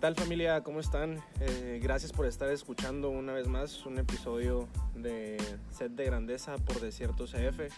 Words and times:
tal 0.00 0.14
familia? 0.14 0.62
¿Cómo 0.62 0.80
están? 0.80 1.22
Eh, 1.40 1.78
gracias 1.82 2.10
por 2.10 2.24
estar 2.24 2.50
escuchando 2.50 3.10
una 3.10 3.34
vez 3.34 3.46
más 3.48 3.84
un 3.84 3.98
episodio 3.98 4.66
de 4.94 5.36
Set 5.70 5.92
de 5.92 6.06
Grandeza 6.06 6.56
por 6.56 6.80
Desierto 6.80 7.26
CF. 7.26 7.70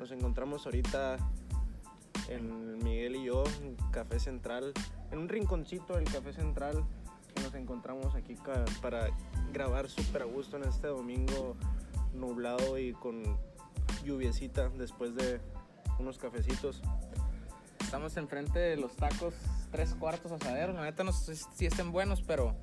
Nos 0.00 0.10
encontramos 0.10 0.66
ahorita 0.66 1.16
en 2.28 2.82
Miguel 2.82 3.14
y 3.14 3.26
yo, 3.26 3.44
en 3.62 3.76
Café 3.92 4.18
Central, 4.18 4.72
en 5.12 5.18
un 5.20 5.28
rinconcito 5.28 5.94
del 5.94 6.04
Café 6.10 6.32
Central 6.32 6.84
nos 7.40 7.54
encontramos 7.54 8.16
aquí 8.16 8.36
para 8.82 9.10
grabar 9.52 9.88
súper 9.88 10.22
a 10.22 10.24
gusto 10.24 10.56
en 10.56 10.64
este 10.64 10.88
domingo 10.88 11.56
nublado 12.14 12.78
y 12.78 12.94
con 12.94 13.22
lluviecita 14.04 14.70
después 14.70 15.14
de 15.14 15.40
unos 16.00 16.18
cafecitos. 16.18 16.82
Estamos 17.80 18.16
enfrente 18.16 18.58
de 18.58 18.76
los 18.76 18.96
tacos 18.96 19.34
tres 19.74 19.92
cuartos 19.98 20.30
asaderos. 20.30 20.76
La 20.76 20.82
neta 20.82 21.02
no 21.02 21.12
sé 21.12 21.34
si 21.34 21.66
estén 21.66 21.90
buenos, 21.90 22.22
pero 22.22 22.54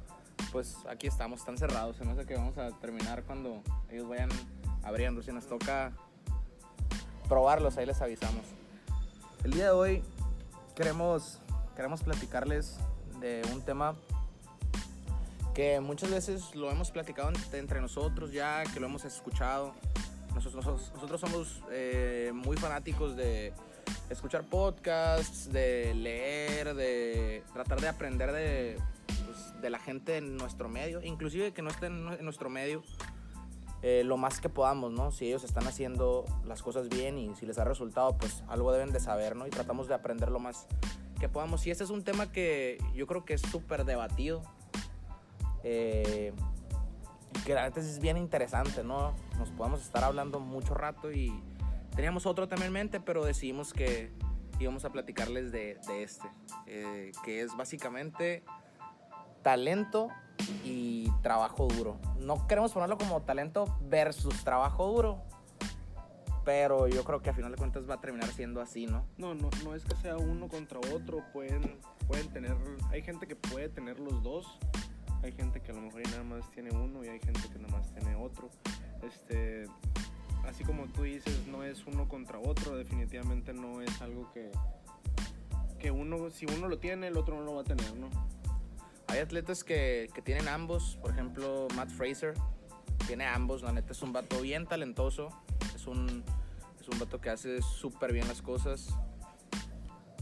pues 0.54 0.78
aquí 0.90 1.08
estamos, 1.08 1.42
están 1.42 1.58
cerrados. 1.58 1.98
Se 1.98 2.06
me 2.06 2.14
hace 2.14 2.36
vamos 2.36 2.58
a 2.58 2.72
terminar 2.80 3.24
cuando 3.24 3.62
ellos 3.90 4.08
vayan 4.08 4.30
abriendo. 4.82 5.22
Si 5.22 5.30
nos 5.34 5.46
toca 5.46 5.92
probarlos, 7.28 7.78
ahí 7.78 7.86
les 7.86 8.02
avisamos. 8.02 8.44
El 9.44 9.52
día 9.52 9.66
de 9.66 9.72
hoy 9.72 10.04
queremos, 10.74 11.42
queremos 11.76 12.02
platicarles 12.02 12.78
de 13.20 13.42
un 13.52 13.62
tema 13.62 13.96
que 15.54 15.82
muchas 15.82 16.12
veces 16.12 16.56
lo 16.56 16.72
hemos 16.72 16.92
platicado 16.92 17.30
entre, 17.52 17.82
nosotros 17.82 18.32
ya, 18.32 18.64
que 18.73 18.80
lo 18.80 18.86
hemos 18.86 19.04
escuchado. 19.04 19.73
Nosotros, 20.34 20.66
nosotros, 20.66 20.92
nosotros 20.94 21.20
somos 21.20 21.62
eh, 21.72 22.32
muy 22.34 22.56
fanáticos 22.56 23.18
de 23.18 23.52
escuchar 24.12 24.44
podcasts, 24.44 25.52
de 25.52 25.94
leer, 25.94 26.76
de 26.76 27.44
tratar 27.54 27.80
de 27.80 27.88
aprender 27.88 28.31
de, 28.31 28.78
pues, 29.26 29.62
de 29.62 29.70
la 29.70 29.80
gente 29.80 30.18
en 30.18 30.38
nuestro 30.38 30.70
medio, 30.70 31.02
inclusive 31.02 31.53
que 31.53 31.62
no 31.62 31.70
esté 31.70 31.88
en, 31.88 32.23
nuestro 32.23 32.50
medio, 32.50 32.84
eh, 33.81 34.03
lo 34.03 34.18
más 34.18 34.42
que 34.42 34.50
podamos, 34.50 34.92
¿no? 34.92 35.12
Si 35.12 35.28
ellos 35.28 35.44
están 35.44 35.66
haciendo 35.66 36.26
las 36.45 36.62
cosas 36.62 36.90
bien 36.90 37.18
y 37.18 37.34
si 37.36 37.45
les 37.45 37.58
ha 37.58 37.64
resultado, 37.64 38.18
pues 38.18 38.44
algo 38.48 38.72
deben 38.72 38.92
de 38.92 39.00
saber, 39.00 39.36
¿no? 39.36 39.48
Y 39.48 39.50
tratamos 39.50 39.88
de 39.88 39.95
aprender 39.95 40.30
lo 40.30 40.40
más 40.40 40.68
que 41.20 41.30
podamos. 41.30 41.66
Y 41.66 41.72
este 41.72 41.84
es 41.84 41.90
un 41.90 42.03
tema 42.03 42.31
que 42.31 42.78
yo 42.94 43.08
creo 43.08 43.25
que 43.25 43.34
es 43.34 43.42
súper 43.42 43.86
debatido. 43.86 44.42
Eh, 45.64 46.34
que 47.46 47.53
la 47.53 47.68
es 47.68 48.00
bien 48.00 48.18
interesante, 48.18 48.84
¿no? 48.84 49.14
Nos 49.40 49.50
podemos 49.52 49.81
estar 49.81 50.03
hablando 50.03 50.40
mucho 50.40 50.73
rato 50.73 51.12
y 51.12 51.31
teníamos 51.95 52.25
otro 52.25 52.47
tema 52.47 52.66
en 52.66 52.73
mente, 52.73 53.00
pero 53.00 53.25
decidimos 53.25 53.73
que 53.73 54.11
íbamos 54.59 54.86
a 54.86 54.92
platicarles 54.92 55.52
de, 55.52 55.80
este, 55.97 56.28
eh, 56.67 57.11
que 57.23 57.42
es 57.42 57.56
básicamente 57.56 58.44
talento 59.42 60.09
y 60.64 61.09
trabajo 61.22 61.67
duro. 61.67 61.97
No 62.19 62.47
queremos 62.47 62.72
ponerlo 62.72 62.97
como 62.97 63.22
talento 63.22 63.78
versus 63.81 64.44
trabajo 64.44 64.88
duro, 64.88 65.22
pero 66.45 66.88
yo 66.88 67.03
creo 67.03 67.22
que 67.22 67.30
a 67.30 67.34
final 67.34 67.52
de 67.52 67.58
cuentas 67.58 67.89
va 67.89 67.95
a 67.95 68.02
terminar 68.02 68.30
siendo 68.30 68.62
así, 68.62 68.86
¿no? 68.86 69.06
No, 69.17 69.34
no, 69.34 69.50
no 69.64 69.75
es 69.75 69.84
que 69.84 69.95
sea 69.95 70.17
uno 70.17 70.47
contra 70.47 70.80
otro, 70.94 71.23
pueden, 71.34 71.80
pueden 72.08 72.28
tener, 72.30 72.56
hay 72.89 73.02
gente 73.02 73.28
que 73.28 73.36
puede 73.36 73.69
tener 73.69 74.00
los 74.00 74.22
dos, 74.23 74.59
hay 75.23 75.31
gente 75.31 75.62
que 75.62 75.72
a 75.72 75.75
lo 75.75 75.81
mejor 75.81 76.02
nada 76.09 76.23
más 76.23 76.50
tiene 76.52 76.72
uno 76.72 77.03
y 77.03 77.09
hay 77.09 77.19
gente 77.19 77.42
que 77.52 77.59
nada 77.59 77.78
más 77.78 77.94
tiene 77.94 78.16
otro. 78.16 78.50
Este, 79.03 79.66
así 80.47 80.64
como 80.64 80.86
tú 80.88 81.03
dices, 81.03 81.47
no 81.47 81.64
es 81.64 81.86
uno 81.86 82.08
contra 82.08 82.39
otro, 82.39 82.75
definitivamente 82.75 83.53
no 83.53 83.81
es 83.81 84.02
algo 84.02 84.31
que, 84.34 84.52
que 85.80 85.92
uno, 85.92 86.30
si 86.30 86.45
uno 86.45 86.67
lo 86.67 86.80
tiene, 86.80 87.08
el 87.08 87.17
otro 87.17 87.36
no 87.36 87.44
lo 87.44 87.56
va 87.56 87.61
a 87.61 87.66
tener, 87.66 87.95
¿no? 87.95 88.09
Hay 89.08 89.19
atletas 89.19 89.64
que, 89.64 90.09
que 90.13 90.22
tienen 90.22 90.47
ambos, 90.47 90.97
por 91.02 91.12
ejemplo, 91.12 91.68
Matt 91.75 91.90
Fraser 91.90 92.34
tiene 93.07 93.25
ambos, 93.25 93.62
la 93.62 93.72
neta 93.74 93.91
es 93.91 94.02
un 94.02 94.13
vato 94.13 94.41
bien 94.41 94.66
talentoso, 94.66 95.29
es 95.75 95.88
un, 95.88 96.24
es 96.79 96.88
un 96.88 97.00
vato 97.00 97.19
que 97.19 97.29
hace 97.29 97.62
súper 97.62 98.13
bien 98.13 98.28
las 98.28 98.41
cosas, 98.41 98.88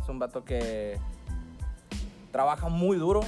es 0.02 0.10
un 0.10 0.20
vato 0.20 0.44
que 0.44 0.98
trabaja 2.32 2.70
muy 2.70 2.98
duro, 2.98 3.22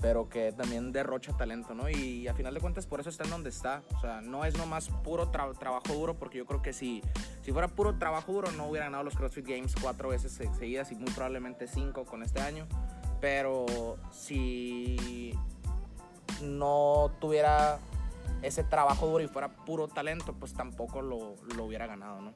pero 0.00 0.28
que 0.28 0.52
también 0.52 0.92
derrocha 0.92 1.36
talento, 1.36 1.74
¿no? 1.74 1.88
Y 1.90 2.26
a 2.26 2.34
final 2.34 2.54
de 2.54 2.60
cuentas 2.60 2.86
por 2.86 3.00
eso 3.00 3.10
está 3.10 3.24
en 3.24 3.30
donde 3.30 3.50
está, 3.50 3.82
o 3.96 4.00
sea, 4.00 4.20
no 4.22 4.44
es 4.44 4.56
nomás 4.56 4.88
puro 4.88 5.30
tra- 5.30 5.56
trabajo 5.58 5.92
duro, 5.92 6.14
porque 6.14 6.38
yo 6.38 6.46
creo 6.46 6.62
que 6.62 6.72
si, 6.72 7.02
si 7.42 7.52
fuera 7.52 7.68
puro 7.68 7.98
trabajo 7.98 8.32
duro 8.32 8.50
no 8.52 8.66
hubiera 8.66 8.86
ganado 8.86 9.04
los 9.04 9.14
CrossFit 9.16 9.46
Games 9.46 9.74
cuatro 9.80 10.08
veces 10.08 10.32
se- 10.32 10.52
seguidas 10.54 10.90
y 10.92 10.94
muy 10.94 11.10
probablemente 11.12 11.66
cinco 11.68 12.04
con 12.04 12.22
este 12.22 12.40
año, 12.40 12.66
pero 13.20 13.66
si 14.10 15.34
no 16.42 17.10
tuviera 17.20 17.78
ese 18.42 18.64
trabajo 18.64 19.06
duro 19.06 19.22
y 19.22 19.28
fuera 19.28 19.48
puro 19.48 19.86
talento, 19.88 20.32
pues 20.32 20.54
tampoco 20.54 21.02
lo, 21.02 21.34
lo 21.56 21.64
hubiera 21.64 21.86
ganado, 21.86 22.22
¿no? 22.22 22.32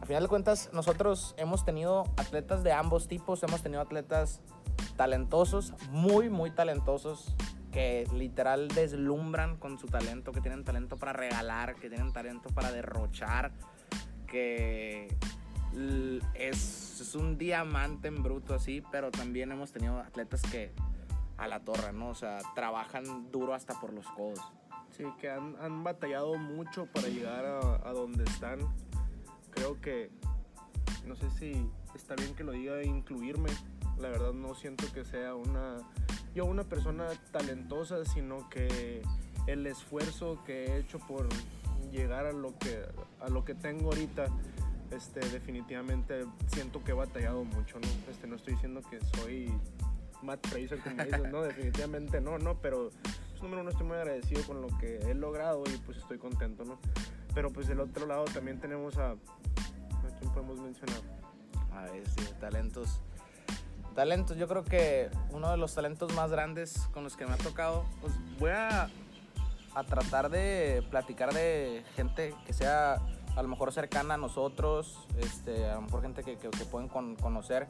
A 0.00 0.06
final 0.06 0.22
de 0.22 0.28
cuentas, 0.28 0.70
nosotros 0.72 1.34
hemos 1.36 1.64
tenido 1.64 2.04
atletas 2.16 2.62
de 2.62 2.72
ambos 2.72 3.08
tipos, 3.08 3.42
hemos 3.42 3.62
tenido 3.62 3.80
atletas 3.80 4.40
talentosos, 4.96 5.74
muy, 5.90 6.28
muy 6.30 6.50
talentosos, 6.50 7.34
que 7.72 8.06
literal 8.14 8.68
deslumbran 8.68 9.56
con 9.56 9.78
su 9.78 9.86
talento, 9.86 10.32
que 10.32 10.40
tienen 10.40 10.64
talento 10.64 10.96
para 10.96 11.12
regalar, 11.12 11.74
que 11.76 11.88
tienen 11.88 12.12
talento 12.12 12.48
para 12.50 12.72
derrochar, 12.72 13.52
que 14.26 15.08
es, 16.34 17.00
es 17.00 17.14
un 17.14 17.36
diamante 17.36 18.08
en 18.08 18.22
bruto 18.22 18.54
así, 18.54 18.82
pero 18.90 19.10
también 19.10 19.52
hemos 19.52 19.72
tenido 19.72 19.98
atletas 19.98 20.42
que 20.42 20.72
a 21.36 21.48
la 21.48 21.60
torre, 21.60 21.92
¿no? 21.92 22.08
O 22.08 22.14
sea, 22.14 22.38
trabajan 22.54 23.30
duro 23.30 23.54
hasta 23.54 23.78
por 23.78 23.92
los 23.92 24.06
codos. 24.06 24.40
Sí, 24.90 25.04
que 25.20 25.30
han, 25.30 25.56
han 25.60 25.84
batallado 25.84 26.36
mucho 26.38 26.86
para 26.86 27.08
llegar 27.08 27.44
a, 27.44 27.88
a 27.88 27.92
donde 27.92 28.24
están. 28.24 28.60
Creo 29.56 29.80
que, 29.80 30.10
no 31.06 31.16
sé 31.16 31.30
si 31.30 31.68
está 31.94 32.14
bien 32.14 32.34
que 32.34 32.44
lo 32.44 32.52
diga 32.52 32.82
incluirme. 32.84 33.50
La 33.98 34.08
verdad 34.08 34.32
no 34.32 34.54
siento 34.54 34.84
que 34.92 35.04
sea 35.04 35.34
una, 35.34 35.78
yo 36.34 36.44
una 36.44 36.62
persona 36.64 37.08
talentosa, 37.32 38.04
sino 38.04 38.48
que 38.50 39.02
el 39.46 39.66
esfuerzo 39.66 40.42
que 40.44 40.66
he 40.66 40.78
hecho 40.78 40.98
por 40.98 41.28
llegar 41.90 42.26
a 42.26 42.32
lo 42.32 42.56
que, 42.58 42.82
a 43.20 43.28
lo 43.30 43.44
que 43.44 43.54
tengo 43.54 43.86
ahorita, 43.86 44.26
este, 44.90 45.20
definitivamente 45.20 46.26
siento 46.48 46.84
que 46.84 46.90
he 46.92 46.94
batallado 46.94 47.44
mucho, 47.44 47.80
¿no? 47.80 47.88
Este, 48.10 48.26
no 48.26 48.36
estoy 48.36 48.54
diciendo 48.54 48.82
que 48.90 49.00
soy 49.16 49.50
Matt 50.22 50.46
Fraser, 50.46 50.78
como 50.80 51.02
dices, 51.02 51.32
no, 51.32 51.42
definitivamente 51.42 52.20
no, 52.20 52.38
no, 52.38 52.60
pero 52.60 52.90
pues, 53.30 53.42
número 53.42 53.62
uno 53.62 53.70
estoy 53.70 53.86
muy 53.86 53.96
agradecido 53.96 54.42
con 54.44 54.60
lo 54.60 54.68
que 54.78 54.98
he 54.98 55.14
logrado 55.14 55.64
y 55.66 55.76
pues 55.78 55.98
estoy 55.98 56.18
contento, 56.18 56.64
¿no? 56.64 56.78
Pero 57.36 57.52
pues 57.52 57.66
del 57.68 57.80
otro 57.80 58.06
lado 58.06 58.24
también 58.24 58.58
tenemos 58.58 58.96
a, 58.96 59.10
¿a 59.10 59.16
quién 60.18 60.32
podemos 60.32 60.58
mencionar? 60.58 61.02
A 61.70 61.82
ver, 61.82 62.02
sí, 62.08 62.26
talentos. 62.40 63.02
Talentos, 63.94 64.38
yo 64.38 64.48
creo 64.48 64.64
que 64.64 65.10
uno 65.32 65.50
de 65.50 65.58
los 65.58 65.74
talentos 65.74 66.14
más 66.14 66.30
grandes 66.30 66.78
con 66.94 67.04
los 67.04 67.14
que 67.14 67.26
me 67.26 67.34
ha 67.34 67.36
tocado, 67.36 67.84
pues 68.00 68.14
voy 68.38 68.52
a, 68.52 68.88
a 69.74 69.84
tratar 69.84 70.30
de 70.30 70.82
platicar 70.90 71.34
de 71.34 71.84
gente 71.94 72.34
que 72.46 72.54
sea 72.54 72.94
a 73.36 73.42
lo 73.42 73.48
mejor 73.48 73.70
cercana 73.70 74.14
a 74.14 74.16
nosotros, 74.16 75.06
este, 75.18 75.66
a 75.66 75.74
lo 75.74 75.82
mejor 75.82 76.00
gente 76.00 76.22
que, 76.24 76.38
que, 76.38 76.48
que 76.48 76.64
pueden 76.64 76.88
con- 76.88 77.16
conocer. 77.16 77.66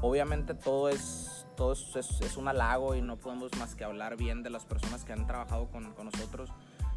Obviamente 0.00 0.54
todo 0.54 0.88
es, 0.88 1.46
todo 1.56 1.72
es, 1.74 1.94
es- 1.94 2.20
es 2.20 2.36
un 2.36 2.48
halago 2.48 2.96
y 2.96 3.00
no 3.00 3.16
podemos 3.16 3.52
más 3.60 3.76
que 3.76 3.84
hablar 3.84 4.16
bien 4.16 4.42
de 4.42 4.50
las 4.50 4.64
personas 4.64 5.04
que 5.04 5.12
han 5.12 5.24
trabajado 5.28 5.68
con, 5.68 5.92
con 5.92 6.06
nosotros. 6.06 6.50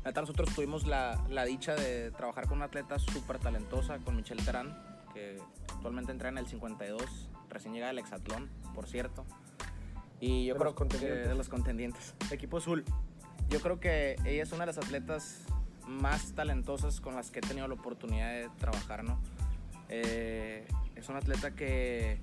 Neta, 0.08 0.22
nosotros 0.22 0.56
tuvimos 0.56 0.88
la, 0.88 1.22
la 1.30 1.44
dicha 1.44 1.76
de 1.76 2.12
trabajar 2.12 2.48
con 2.48 2.60
una 2.60 2.68
atleta 2.68 2.98
súper 2.98 3.40
talentosa, 3.40 3.98
con 3.98 4.16
Michelle 4.16 4.42
Terán, 4.42 4.74
que 5.14 5.38
actualmente 5.74 6.14
entra 6.14 6.30
en 6.30 6.38
el 6.38 6.48
52, 6.48 7.30
recién 7.50 7.74
llega 7.74 7.88
del 7.88 8.00
hexatlón, 8.00 8.50
por 8.74 8.88
cierto. 8.88 9.26
Y 10.22 10.46
yo 10.46 10.54
De 10.54 10.60
creo 10.62 10.74
los 10.74 10.88
que 10.88 11.06
de 11.08 11.36
los 11.36 11.50
contendientes. 11.50 12.16
Equipo 12.32 12.56
Azul. 12.56 12.86
Yo 13.50 13.60
creo 13.60 13.82
que 13.82 14.16
ella 14.24 14.44
es 14.44 14.52
una 14.54 14.62
de 14.62 14.68
las 14.68 14.78
atletas 14.78 15.42
más 15.86 16.32
talentosas 16.32 17.02
con 17.02 17.16
las 17.16 17.30
que 17.30 17.40
he 17.40 17.42
tenido 17.42 17.68
la 17.68 17.74
oportunidad 17.74 18.32
de 18.32 18.50
trabajar, 18.60 19.04
¿no? 19.04 19.20
Eh, 19.90 20.66
es 20.96 21.10
una 21.10 21.18
atleta 21.18 21.52
que 21.52 22.22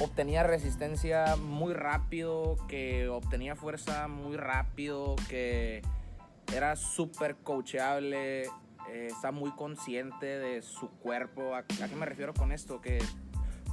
obtenía 0.00 0.42
resistencia 0.42 1.36
muy 1.36 1.74
rápido, 1.74 2.56
que 2.66 3.08
obtenía 3.08 3.56
fuerza 3.56 4.08
muy 4.08 4.38
rápido, 4.38 5.14
que 5.28 5.82
era 6.54 6.76
súper 6.76 7.36
coachable, 7.36 8.42
eh, 8.42 9.08
está 9.08 9.32
muy 9.32 9.50
consciente 9.52 10.26
de 10.26 10.62
su 10.62 10.88
cuerpo. 10.88 11.54
¿A, 11.54 11.64
qué 11.64 11.94
me 11.96 12.06
refiero 12.06 12.32
con 12.34 12.52
esto? 12.52 12.80
Que 12.80 12.98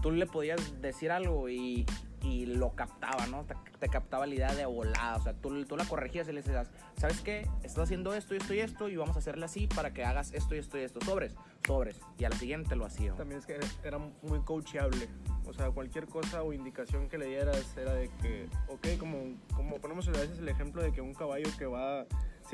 tú 0.02 0.12
le 0.12 0.26
podías 0.26 0.82
decir 0.82 1.12
algo 1.12 1.50
y, 1.50 1.86
y 2.22 2.46
lo 2.48 2.76
captaba, 2.76 3.28
¿no? 3.28 3.46
Te, 3.80 3.88
captaba 3.88 4.26
la 4.26 4.36
idea 4.36 4.54
de 4.54 4.66
volada. 4.66 5.16
O 5.16 5.24
sea, 5.24 5.34
tú, 5.34 5.64
tú 5.66 5.78
la 5.78 5.86
corregías 5.86 6.28
y 6.28 6.32
le 6.32 6.42
decías, 6.42 6.70
¿sabes 6.98 7.22
qué? 7.22 7.48
Estás 7.64 7.86
haciendo 7.86 8.14
esto 8.14 8.34
y 8.34 8.38
esto 8.38 8.54
y 8.54 8.60
esto 8.60 8.90
y 8.90 8.98
vamos 8.98 9.16
a 9.16 9.20
hacerle 9.20 9.46
así 9.46 9.68
para 9.68 9.94
que 9.94 10.04
hagas 10.04 10.34
esto 10.34 10.56
y 10.56 10.58
esto 10.58 10.78
y 10.78 10.82
esto. 10.82 11.00
Sobres, 11.02 11.36
sobres. 11.66 12.00
Y 12.18 12.26
a 12.26 12.30
la 12.30 12.36
siguiente 12.36 12.76
lo 12.76 12.86
hacía. 12.86 13.14
También 13.14 13.40
es 13.40 13.46
que 13.46 13.60
era 13.84 13.98
muy 13.98 14.40
coachable. 14.44 15.08
O 15.46 15.54
sea, 15.54 15.70
cualquier 15.72 16.08
cosa 16.08 16.44
o 16.44 16.52
indicación 16.52 17.08
que 17.08 17.18
le 17.18 17.28
dieras 17.28 17.78
era 17.78 17.94
de 17.94 18.10
que, 18.22 18.50
ok, 18.68 19.00
como, 19.00 19.36
como 19.56 19.78
ponemos 19.78 20.08
a 20.08 20.12
veces 20.12 20.40
el 20.40 20.50
ejemplo 20.50 20.82
de 20.82 20.92
que 20.92 21.02
un 21.02 21.14
caballo 21.14 21.50
que 21.58 21.68
va 21.68 22.06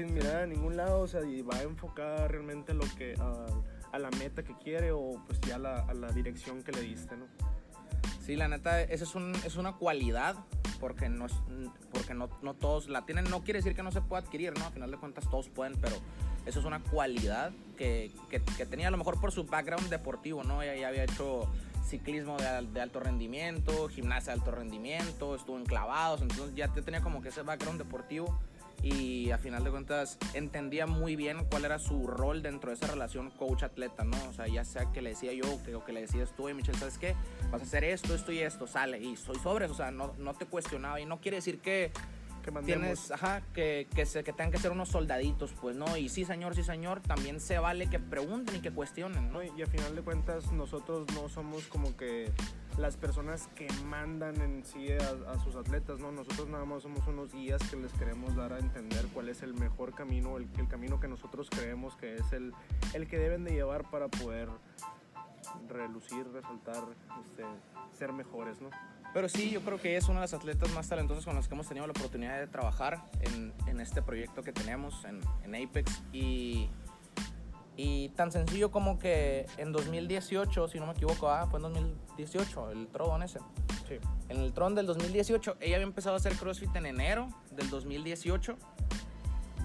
sin 0.06 0.14
mirar 0.14 0.44
a 0.44 0.48
ningún 0.48 0.76
lado, 0.78 1.02
o 1.02 1.08
sea, 1.08 1.22
y 1.24 1.42
va 1.42 1.56
a 1.58 1.64
enfocar 1.64 2.30
realmente 2.32 2.74
lo 2.74 2.84
que, 2.98 3.16
a, 3.20 3.46
a 3.96 4.00
la 4.00 4.10
meta 4.12 4.44
que 4.44 4.56
quiere 4.58 4.92
o 4.92 5.22
pues 5.28 5.40
ya 5.42 5.58
la, 5.58 5.80
a 5.82 5.94
la 5.94 6.12
dirección 6.12 6.64
que 6.64 6.72
le 6.72 6.82
diste, 6.82 7.16
¿no? 7.18 7.26
Sí, 8.26 8.36
la 8.36 8.48
neta, 8.48 8.82
esa 8.82 9.04
es, 9.04 9.16
un, 9.16 9.34
es 9.46 9.56
una 9.56 9.74
cualidad 9.74 10.36
porque, 10.80 11.10
no, 11.10 11.26
es- 11.26 11.34
porque 11.92 12.14
no, 12.14 12.30
no 12.42 12.54
todos 12.54 12.88
la 12.88 13.06
tienen. 13.06 13.26
No 13.30 13.44
quiere 13.44 13.60
decir 13.60 13.76
que 13.76 13.84
no 13.84 13.92
se 13.92 14.02
pueda 14.02 14.22
adquirir, 14.24 14.58
¿no? 14.58 14.66
A 14.66 14.72
final 14.72 14.92
de 14.92 14.98
cuentas 14.98 15.30
todos 15.30 15.50
pueden, 15.50 15.76
pero 15.82 15.96
eso 16.46 16.60
es 16.60 16.66
una 16.66 16.80
cualidad 16.80 17.52
que, 17.78 18.12
que, 18.30 18.42
que 18.42 18.66
tenía 18.66 18.88
a 18.88 18.92
lo 18.92 18.98
mejor 18.98 19.20
por 19.20 19.32
su 19.32 19.44
background 19.46 19.90
deportivo, 19.90 20.44
¿no? 20.44 20.62
Ella 20.62 20.76
ya 20.76 20.88
había 20.90 21.04
hecho 21.04 21.48
ciclismo 21.84 22.38
de, 22.38 22.68
de 22.68 22.82
alto 22.82 23.00
rendimiento, 23.00 23.88
gimnasia 23.90 24.34
de 24.34 24.40
alto 24.40 24.52
rendimiento, 24.52 25.36
estuvo 25.36 25.58
en 25.58 25.66
clavados, 25.66 26.22
entonces 26.22 26.56
ya 26.56 26.68
te 26.70 26.82
tenía 26.84 27.02
como 27.02 27.22
que 27.22 27.30
ese 27.30 27.42
background 27.42 27.80
deportivo 27.80 28.40
y 28.84 29.32
a 29.32 29.38
final 29.38 29.64
de 29.64 29.72
cuentas 29.72 30.18
entendía 30.34 30.88
muy 30.88 31.16
bien 31.16 31.46
cuál 31.50 31.66
era 31.66 31.80
su 31.80 32.08
rol 32.08 32.42
dentro 32.42 32.70
de 32.70 32.76
esa 32.76 32.88
relación 32.88 33.30
coach-atleta, 33.32 34.04
¿no? 34.04 34.18
O 34.30 34.34
sea, 34.34 34.48
ya 34.48 34.66
sea 34.66 34.92
que 34.92 35.02
le 35.02 35.12
decía 35.12 35.34
yo 35.34 35.52
o 35.52 35.64
que, 35.64 35.76
o 35.76 35.86
que 35.86 35.94
le 35.94 36.02
decías 36.02 36.36
tú, 36.36 36.50
y 36.50 36.54
Michelle, 36.54 36.78
¿sabes 36.78 36.98
qué? 36.98 37.16
Vas 37.52 37.62
a 37.62 37.66
hacer 37.66 37.84
esto, 37.84 38.16
esto 38.16 38.32
y 38.32 38.40
esto, 38.40 38.68
sale. 38.68 39.00
Y 39.00 39.16
soy 39.18 39.38
sobres, 39.38 39.70
o 39.72 39.76
sea, 39.76 39.92
no, 39.92 40.14
no 40.18 40.34
te 40.34 40.46
cuestionaba. 40.46 41.00
Y 41.00 41.06
no 41.06 41.22
quiere 41.22 41.38
decir 41.38 41.60
que 41.60 41.92
Que 42.42 42.52
mandemos. 42.52 42.82
tienes, 42.82 43.12
ajá, 43.12 43.42
que, 43.54 43.88
que, 43.94 44.06
se, 44.06 44.24
que 44.24 44.34
tengan 44.34 44.52
que 44.52 44.58
ser 44.58 44.72
unos 44.72 44.90
soldaditos, 44.90 45.54
pues, 45.60 45.76
¿no? 45.76 45.98
Y 45.98 46.10
sí, 46.10 46.26
señor, 46.26 46.56
sí, 46.56 46.64
señor, 46.64 47.02
también 47.02 47.40
se 47.40 47.60
vale 47.60 47.90
que 47.90 48.00
pregunten 48.00 48.56
y 48.56 48.60
que 48.60 48.72
cuestionen, 48.72 49.32
¿no? 49.32 49.32
¿no? 49.32 49.44
Y 49.44 49.62
a 49.62 49.68
final 49.68 49.96
de 49.96 50.02
cuentas 50.02 50.52
nosotros 50.52 51.08
no 51.14 51.30
somos 51.30 51.68
como 51.68 51.96
que 51.96 52.32
las 52.78 52.98
personas 52.98 53.48
que 53.56 53.68
mandan 53.86 54.40
en 54.42 54.66
sí 54.66 54.88
a, 54.92 55.32
a 55.32 55.40
sus 55.40 55.56
atletas, 55.56 56.00
¿no? 56.00 56.12
Nosotros 56.12 56.48
nada 56.48 56.66
más 56.66 56.84
somos 56.84 57.06
unos 57.08 57.34
guías 57.34 57.62
que 57.70 57.76
les 57.76 57.92
queremos 57.94 58.36
dar 58.36 58.54
a 58.54 58.60
entender 58.60 59.06
cuál 59.14 59.30
es 59.30 59.42
el 59.44 59.54
mejor 59.54 59.94
camino, 59.94 60.38
el, 60.38 60.48
el 60.58 60.68
camino 60.68 61.00
que 61.00 61.08
nosotros 61.08 61.50
creemos 61.50 61.96
que 61.96 62.16
es 62.16 62.32
el, 62.34 62.54
el 62.94 63.08
que 63.08 63.18
deben 63.18 63.44
de 63.44 63.52
llevar 63.52 63.90
para 63.90 64.08
poder 64.08 64.50
relucir, 65.68 66.26
resaltar, 66.32 66.84
este, 67.22 67.44
ser 67.98 68.14
mejores, 68.14 68.62
¿no? 68.62 68.70
Pero 69.14 69.28
sí, 69.28 69.50
yo 69.52 69.62
creo 69.62 69.78
que 69.80 69.98
es 69.98 70.06
una 70.06 70.16
de 70.20 70.22
las 70.22 70.34
atletas 70.34 70.72
más 70.74 70.88
talentosas 70.88 71.26
con 71.26 71.36
las 71.36 71.48
que 71.48 71.54
hemos 71.54 71.68
tenido 71.68 71.86
la 71.86 71.92
oportunidad 71.92 72.40
de 72.40 72.48
trabajar 72.48 73.02
en, 73.22 73.54
en 73.68 73.82
este 73.82 74.02
proyecto 74.02 74.42
que 74.42 74.54
tenemos 74.54 75.04
en, 75.06 75.20
en 75.44 75.56
Apex. 75.68 76.02
Y, 76.14 76.70
y 77.76 78.10
tan 78.10 78.32
sencillo 78.32 78.72
como 78.72 79.00
que 79.00 79.48
en 79.58 79.74
2018, 79.74 80.68
si 80.70 80.80
no 80.80 80.86
me 80.86 80.94
equivoco, 80.94 81.30
ah, 81.30 81.46
fue 81.50 81.58
en 81.60 81.64
2018, 81.64 82.72
el 82.72 82.88
Tron 82.88 83.24
ese. 83.24 83.40
Sí. 83.88 83.96
En 84.30 84.38
el 84.38 84.54
Tron 84.54 84.76
del 84.76 84.86
2018, 84.86 85.58
ella 85.60 85.76
había 85.76 85.88
empezado 85.88 86.16
a 86.16 86.18
hacer 86.18 86.34
CrossFit 86.36 86.74
en 86.78 86.86
enero 86.86 87.28
del 87.52 87.70
2018. 87.70 88.58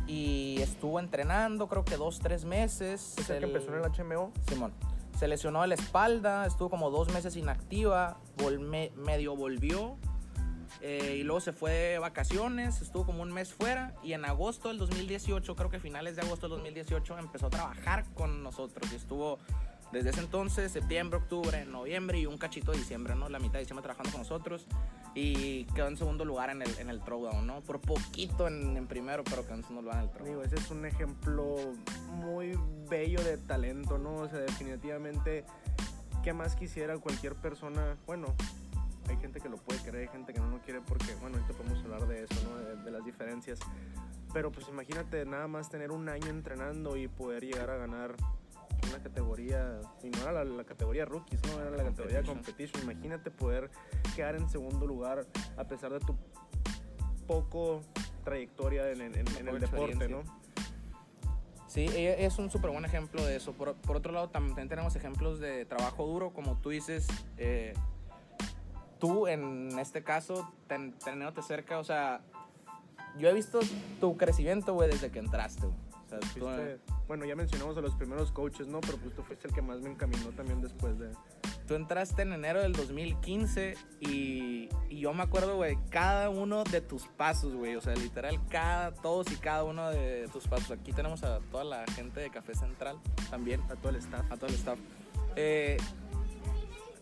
Y 0.08 0.58
estuvo 0.60 1.00
entrenando, 1.00 1.68
creo 1.68 1.84
que 1.84 1.96
dos, 1.96 2.18
tres 2.20 2.44
meses. 2.44 3.14
Es 3.18 3.30
el 3.30 3.38
que 3.40 3.44
El- 3.44 3.56
empezó 3.56 3.72
en 3.76 3.84
el 3.84 3.90
HMO. 3.90 4.32
Simón. 4.48 4.72
Se 5.18 5.28
lesionó 5.28 5.62
de 5.62 5.68
la 5.68 5.74
espalda, 5.76 6.46
estuvo 6.46 6.68
como 6.70 6.90
dos 6.90 7.10
meses 7.12 7.36
inactiva, 7.36 8.18
vol- 8.36 8.58
me- 8.60 8.92
medio 8.96 9.34
volvió. 9.36 9.96
eh, 10.82 11.16
y 11.20 11.22
luego 11.22 11.40
se 11.40 11.52
fue 11.54 11.70
de 11.72 11.98
vacaciones, 11.98 12.82
estuvo 12.82 13.06
como 13.06 13.22
un 13.22 13.32
mes 13.32 13.54
fuera. 13.54 13.94
Y 14.02 14.12
en 14.12 14.24
agosto 14.26 14.68
del 14.68 14.76
2018, 14.78 15.56
creo 15.56 15.70
que 15.70 15.80
finales 15.80 16.16
de 16.16 16.22
agosto 16.22 16.48
del 16.48 16.58
2018, 16.58 17.18
empezó 17.18 17.46
a 17.46 17.50
trabajar 17.50 18.04
con 18.14 18.42
nosotros. 18.42 18.92
Y 18.92 18.96
estuvo 18.96 19.38
desde 19.90 20.10
ese 20.10 20.20
entonces, 20.20 20.70
septiembre, 20.72 21.18
octubre, 21.18 21.64
noviembre 21.64 22.18
y 22.18 22.26
un 22.26 22.36
cachito 22.36 22.72
de 22.72 22.78
diciembre, 22.78 23.14
¿no? 23.14 23.28
La 23.30 23.38
mitad 23.38 23.54
de 23.54 23.60
diciembre 23.60 23.82
trabajando 23.82 24.12
con 24.12 24.20
nosotros. 24.20 24.66
Y 25.18 25.64
quedó 25.74 25.88
en 25.88 25.96
segundo 25.96 26.26
lugar 26.26 26.50
en 26.50 26.60
el, 26.60 26.78
en 26.78 26.90
el 26.90 27.00
throwdown, 27.00 27.46
¿no? 27.46 27.62
Por 27.62 27.80
poquito 27.80 28.46
en, 28.48 28.76
en 28.76 28.86
primero, 28.86 29.24
pero 29.24 29.44
quedó 29.44 29.54
en 29.54 29.62
segundo 29.62 29.80
lugar 29.80 29.96
en 29.96 30.04
el 30.04 30.10
throwdown. 30.10 30.28
Digo, 30.28 30.42
ese 30.42 30.56
es 30.56 30.70
un 30.70 30.84
ejemplo 30.84 31.56
muy 32.10 32.58
bello 32.90 33.24
de 33.24 33.38
talento, 33.38 33.96
¿no? 33.96 34.16
O 34.16 34.28
sea, 34.28 34.40
definitivamente, 34.40 35.46
¿qué 36.22 36.34
más 36.34 36.54
quisiera 36.54 36.98
cualquier 36.98 37.34
persona? 37.34 37.96
Bueno, 38.06 38.34
hay 39.08 39.16
gente 39.16 39.40
que 39.40 39.48
lo 39.48 39.56
puede 39.56 39.82
querer, 39.82 40.02
hay 40.02 40.08
gente 40.08 40.34
que 40.34 40.40
no 40.40 40.50
lo 40.50 40.58
quiere 40.58 40.82
porque, 40.82 41.14
bueno, 41.22 41.38
ahorita 41.38 41.56
podemos 41.56 41.82
hablar 41.82 42.06
de 42.06 42.24
eso, 42.24 42.34
¿no? 42.50 42.58
De, 42.58 42.76
de 42.76 42.90
las 42.90 43.02
diferencias. 43.02 43.58
Pero 44.34 44.52
pues 44.52 44.68
imagínate 44.68 45.24
nada 45.24 45.48
más 45.48 45.70
tener 45.70 45.92
un 45.92 46.10
año 46.10 46.28
entrenando 46.28 46.94
y 46.98 47.08
poder 47.08 47.42
llegar 47.42 47.70
a 47.70 47.78
ganar 47.78 48.16
una 48.88 49.02
categoría, 49.02 49.80
y 50.02 50.08
no 50.10 50.22
era 50.22 50.32
la, 50.32 50.44
la 50.44 50.64
categoría 50.64 51.04
rookies, 51.04 51.40
no 51.44 51.60
era 51.60 51.70
la 51.70 51.84
categoría 51.84 52.22
Competition. 52.22 52.82
Imagínate 52.82 53.30
poder 53.30 53.70
quedar 54.14 54.36
en 54.36 54.48
segundo 54.48 54.86
lugar 54.86 55.26
a 55.56 55.64
pesar 55.64 55.92
de 55.92 56.00
tu 56.00 56.16
poco 57.26 57.82
trayectoria 58.24 58.90
en, 58.90 59.00
el 59.00 59.60
deporte. 59.60 60.08
¿no? 60.08 60.22
Sí, 61.66 61.86
ella 61.94 62.14
es 62.14 62.38
un 62.38 62.50
súper 62.50 62.70
buen 62.70 62.84
ejemplo 62.84 63.24
de 63.24 63.36
eso. 63.36 63.52
Por, 63.52 63.74
por 63.74 63.96
otro 63.96 64.12
lado, 64.12 64.30
también 64.30 64.68
tenemos 64.68 64.96
ejemplos 64.96 65.40
de 65.40 65.64
trabajo 65.64 66.06
duro, 66.06 66.32
como 66.32 66.56
tú 66.58 66.70
dices, 66.70 67.06
eh, 67.36 67.74
tú 68.98 69.26
en 69.26 69.78
este 69.78 70.02
caso, 70.02 70.50
ten- 70.68 70.94
teniéndote 71.04 71.42
cerca, 71.42 71.78
o 71.78 71.84
sea, 71.84 72.22
yo 73.18 73.28
he 73.28 73.32
visto 73.34 73.60
tu 74.00 74.16
crecimiento, 74.16 74.74
güey, 74.74 74.90
desde 74.90 75.10
que 75.10 75.18
entraste, 75.18 75.66
güey. 75.66 75.85
O 76.06 76.08
sea, 76.08 76.18
Fuiste- 76.20 76.78
bueno, 77.08 77.24
ya 77.24 77.34
mencionamos 77.34 77.76
a 77.76 77.80
los 77.80 77.94
primeros 77.94 78.30
coaches, 78.32 78.66
¿no? 78.68 78.80
Pero 78.80 78.96
pues 78.98 79.14
tú 79.14 79.22
fuiste 79.22 79.48
el 79.48 79.54
que 79.54 79.62
más 79.62 79.80
me 79.80 79.90
encaminó 79.90 80.28
también 80.30 80.60
después 80.62 80.98
de... 80.98 81.10
tú 81.66 81.74
entraste 81.74 82.22
en 82.22 82.32
enero 82.32 82.62
del 82.62 82.72
2015 82.72 83.74
y, 84.00 84.68
y 84.88 85.00
yo 85.00 85.12
me 85.14 85.22
acuerdo, 85.24 85.56
güey, 85.56 85.76
cada 85.90 86.30
uno 86.30 86.62
de 86.64 86.80
tus 86.80 87.06
pasos, 87.08 87.54
güey. 87.54 87.74
O 87.76 87.80
sea, 87.80 87.94
literal, 87.96 88.38
cada, 88.48 88.92
todos 88.94 89.30
y 89.32 89.36
cada 89.36 89.64
uno 89.64 89.90
de 89.90 90.28
tus 90.32 90.46
pasos. 90.46 90.70
Aquí 90.70 90.92
tenemos 90.92 91.22
a 91.24 91.40
toda 91.50 91.64
la 91.64 91.84
gente 91.94 92.20
de 92.20 92.30
Café 92.30 92.54
Central 92.54 92.98
también. 93.30 93.60
A 93.70 93.74
todo 93.76 93.90
el 93.90 93.96
staff. 93.96 94.30
a 94.30 94.36
todo 94.36 94.46
el 94.46 94.54
staff. 94.54 94.78
Eh, 95.34 95.76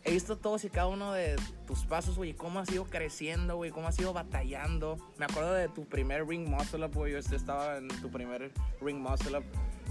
he 0.04 0.10
visto 0.12 0.36
todos 0.36 0.64
y 0.64 0.70
cada 0.70 0.86
uno 0.88 1.12
de 1.12 1.36
tus 1.66 1.84
pasos, 1.84 2.16
güey, 2.16 2.34
cómo 2.34 2.60
has 2.60 2.70
ido 2.70 2.84
creciendo, 2.84 3.56
güey, 3.56 3.70
cómo 3.70 3.88
has 3.88 3.98
ido 3.98 4.12
batallando. 4.12 4.96
Me 5.18 5.24
acuerdo 5.24 5.52
de 5.54 5.68
tu 5.68 5.84
primer 5.86 6.26
ring 6.26 6.48
muscle 6.48 6.84
up, 6.84 6.94
güey, 6.94 7.12
yo 7.12 7.18
este 7.18 7.36
estaba 7.36 7.78
en 7.78 7.88
tu 7.88 8.10
primer 8.10 8.52
ring 8.80 8.98
muscle 8.98 9.38
up. 9.38 9.44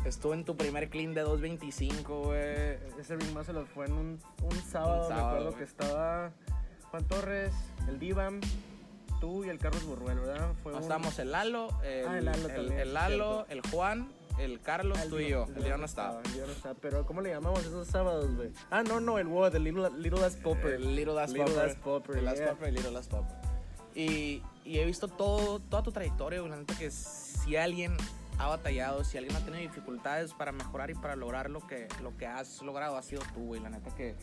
Estuve 0.06 0.36
en 0.36 0.44
tu 0.44 0.56
primer 0.58 0.90
clean 0.90 1.14
de 1.14 1.22
225, 1.22 2.22
güey. 2.24 2.78
Ese 3.00 3.16
ring 3.16 3.38
se 3.46 3.54
lo 3.54 3.66
fue 3.66 3.86
en 3.86 3.94
un, 3.94 4.20
un 4.42 4.52
sábado, 4.70 5.08
Un 5.08 5.16
me 5.16 5.22
acuerdo 5.22 5.56
que 5.56 5.64
estaba 5.64 6.32
Juan 6.92 7.06
Torres, 7.06 7.54
el 7.88 8.00
Divam, 8.00 8.42
tú 9.22 9.46
y 9.46 9.50
el 9.50 9.58
Carlos 9.60 9.84
Burruel, 9.86 10.20
¿verdad? 10.20 10.52
Fue 10.62 10.74
No, 10.74 10.78
un- 10.80 10.84
estábamos 10.84 11.18
el 11.20 11.32
Lalo, 11.32 11.70
el, 11.84 12.08
Ah, 12.08 12.18
el 12.20 12.26
Lalo 12.26 12.50
el- 12.50 12.72
el 12.74 12.94
Lalo, 12.94 13.46
el 13.48 13.62
Juan, 13.72 14.12
el 14.40 14.62
Carlos, 14.62 15.00
el 15.02 15.10
tú 15.10 15.20
y 15.20 15.30
yo. 15.30 15.46
El 15.56 15.64
día 15.64 15.78
no 15.78 15.86
estaba. 15.86 16.22
No 16.22 16.76
pero 16.82 17.06
¿cómo 17.06 17.22
le 17.22 17.30
llamamos 17.30 17.62
esos 17.62 17.88
sábados, 17.88 18.36
güey? 18.36 18.52
Ah, 18.72 18.84
no, 18.84 19.00
no, 19.00 19.20
el 19.20 19.28
WOD, 19.28 19.56
el 19.56 19.64
Little, 19.64 19.90
Little 19.98 20.26
Ass 20.26 20.36
Popper. 20.36 20.74
El 20.74 20.96
Little 20.96 21.14
Last 21.14 21.34
Little 21.34 21.54
Popper. 21.54 21.68
Last 21.68 21.80
Popper, 21.80 22.18
El 22.18 22.26
Last 22.26 22.38
yeah. 22.38 22.50
Popper, 22.50 22.68
el 22.68 22.76
Little 22.76 22.92
Last 22.92 23.12
Popper. 23.12 23.36
Y, 23.96 24.42
y 24.66 24.80
he 24.80 24.86
visto 24.86 25.08
todo, 25.08 25.60
toda 25.60 25.84
tu 25.84 25.92
trayectoria, 25.92 26.40
güey. 26.40 26.52
La 26.52 26.58
neta 26.58 26.76
que 26.78 26.90
si 26.92 27.56
alguien 27.56 27.96
ha 28.40 28.48
batallado, 28.48 29.04
si 29.04 29.18
alguien 29.18 29.36
ha 29.36 29.46
tenido 29.46 29.62
dificultades 29.62 30.34
para 30.34 30.52
mejorar 30.52 30.90
y 30.90 30.96
para 30.96 31.16
lograr 31.16 31.50
lo 31.50 31.66
que, 31.66 31.88
lo 32.02 32.18
que 32.18 32.26
has 32.26 32.62
logrado, 32.62 32.98
ha 32.98 33.04
sido 33.04 33.22
tú, 33.34 33.46
güey. 33.46 33.62
La 33.62 33.70
neta 33.70 33.94
que 33.96 34.16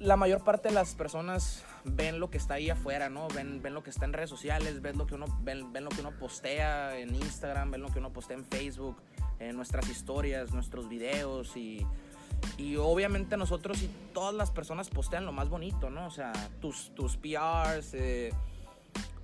la 0.00 0.16
mayor 0.16 0.42
parte 0.42 0.68
de 0.68 0.74
las 0.74 0.94
personas 0.94 1.62
ven 1.84 2.20
lo 2.20 2.30
que 2.30 2.38
está 2.38 2.54
ahí 2.54 2.70
afuera, 2.70 3.08
¿no? 3.08 3.28
Ven, 3.28 3.62
ven 3.62 3.74
lo 3.74 3.82
que 3.82 3.90
está 3.90 4.04
en 4.04 4.12
redes 4.12 4.30
sociales, 4.30 4.82
ven 4.82 4.98
lo, 4.98 5.06
que 5.06 5.14
uno, 5.14 5.26
ven, 5.40 5.72
ven 5.72 5.84
lo 5.84 5.90
que 5.90 6.00
uno 6.00 6.12
postea 6.12 6.98
en 6.98 7.14
Instagram, 7.14 7.70
ven 7.70 7.82
lo 7.82 7.88
que 7.88 7.98
uno 7.98 8.12
postea 8.12 8.36
en 8.36 8.44
Facebook, 8.44 8.96
en 9.38 9.56
nuestras 9.56 9.88
historias, 9.88 10.52
nuestros 10.52 10.88
videos 10.88 11.56
y, 11.56 11.86
y 12.58 12.76
obviamente 12.76 13.36
nosotros 13.36 13.82
y 13.82 13.90
todas 14.12 14.34
las 14.34 14.50
personas 14.50 14.90
postean 14.90 15.24
lo 15.24 15.32
más 15.32 15.48
bonito, 15.48 15.90
¿no? 15.90 16.06
O 16.06 16.10
sea, 16.10 16.32
tus, 16.60 16.94
tus 16.94 17.16
PRs, 17.16 17.94
eh, 17.94 18.32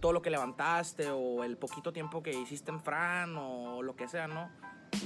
todo 0.00 0.12
lo 0.12 0.22
que 0.22 0.30
levantaste 0.30 1.10
o 1.10 1.44
el 1.44 1.56
poquito 1.56 1.92
tiempo 1.92 2.22
que 2.22 2.30
hiciste 2.30 2.70
en 2.70 2.80
Fran 2.80 3.36
o 3.36 3.82
lo 3.82 3.96
que 3.96 4.08
sea, 4.08 4.28
¿no? 4.28 4.48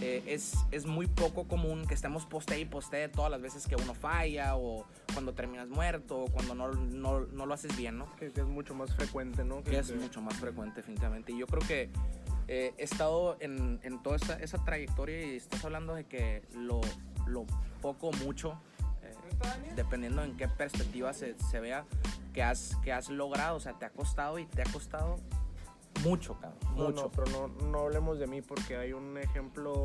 Eh, 0.00 0.22
es, 0.26 0.54
es 0.70 0.86
muy 0.86 1.06
poco 1.06 1.46
común 1.46 1.86
que 1.86 1.94
estemos 1.94 2.24
poste 2.24 2.58
y 2.58 2.64
poste 2.64 3.08
todas 3.08 3.30
las 3.30 3.40
veces 3.40 3.66
que 3.66 3.76
uno 3.76 3.94
falla 3.94 4.56
o 4.56 4.86
cuando 5.12 5.34
terminas 5.34 5.68
muerto 5.68 6.22
o 6.22 6.26
cuando 6.26 6.54
no, 6.54 6.68
no, 6.72 7.20
no 7.20 7.46
lo 7.46 7.54
haces 7.54 7.76
bien, 7.76 7.98
¿no? 7.98 8.14
Que, 8.16 8.30
que 8.30 8.40
es 8.40 8.46
mucho 8.46 8.74
más 8.74 8.94
frecuente, 8.94 9.44
¿no? 9.44 9.62
que 9.62 9.78
es 9.78 9.94
mucho 9.94 10.22
más 10.22 10.34
frecuente 10.36 10.76
definitivamente. 10.76 11.32
Y 11.32 11.38
yo 11.38 11.46
creo 11.46 11.66
que 11.66 11.90
eh, 12.48 12.74
he 12.78 12.82
estado 12.82 13.36
en, 13.40 13.78
en 13.82 14.02
toda 14.02 14.16
esa, 14.16 14.34
esa 14.34 14.64
trayectoria 14.64 15.24
y 15.26 15.36
estás 15.36 15.64
hablando 15.64 15.94
de 15.94 16.04
que 16.04 16.42
lo, 16.54 16.80
lo 17.26 17.46
poco 17.80 18.08
o 18.08 18.12
mucho, 18.24 18.60
eh, 19.02 19.14
dependiendo 19.76 20.24
en 20.24 20.36
qué 20.36 20.48
perspectiva 20.48 21.12
se, 21.12 21.38
se 21.38 21.60
vea, 21.60 21.84
que 22.32 22.42
has, 22.42 22.76
que 22.82 22.92
has 22.92 23.08
logrado, 23.08 23.56
o 23.56 23.60
sea, 23.60 23.74
te 23.78 23.84
ha 23.84 23.90
costado 23.90 24.38
y 24.38 24.46
te 24.46 24.62
ha 24.62 24.72
costado 24.72 25.16
mucho, 26.02 26.38
cabrón, 26.38 26.58
No, 26.76 26.84
mucho. 26.88 27.02
no, 27.02 27.10
pero 27.10 27.48
no, 27.48 27.66
no 27.70 27.80
hablemos 27.80 28.18
de 28.18 28.26
mí 28.26 28.42
porque 28.42 28.76
hay 28.76 28.92
un 28.92 29.16
ejemplo, 29.18 29.84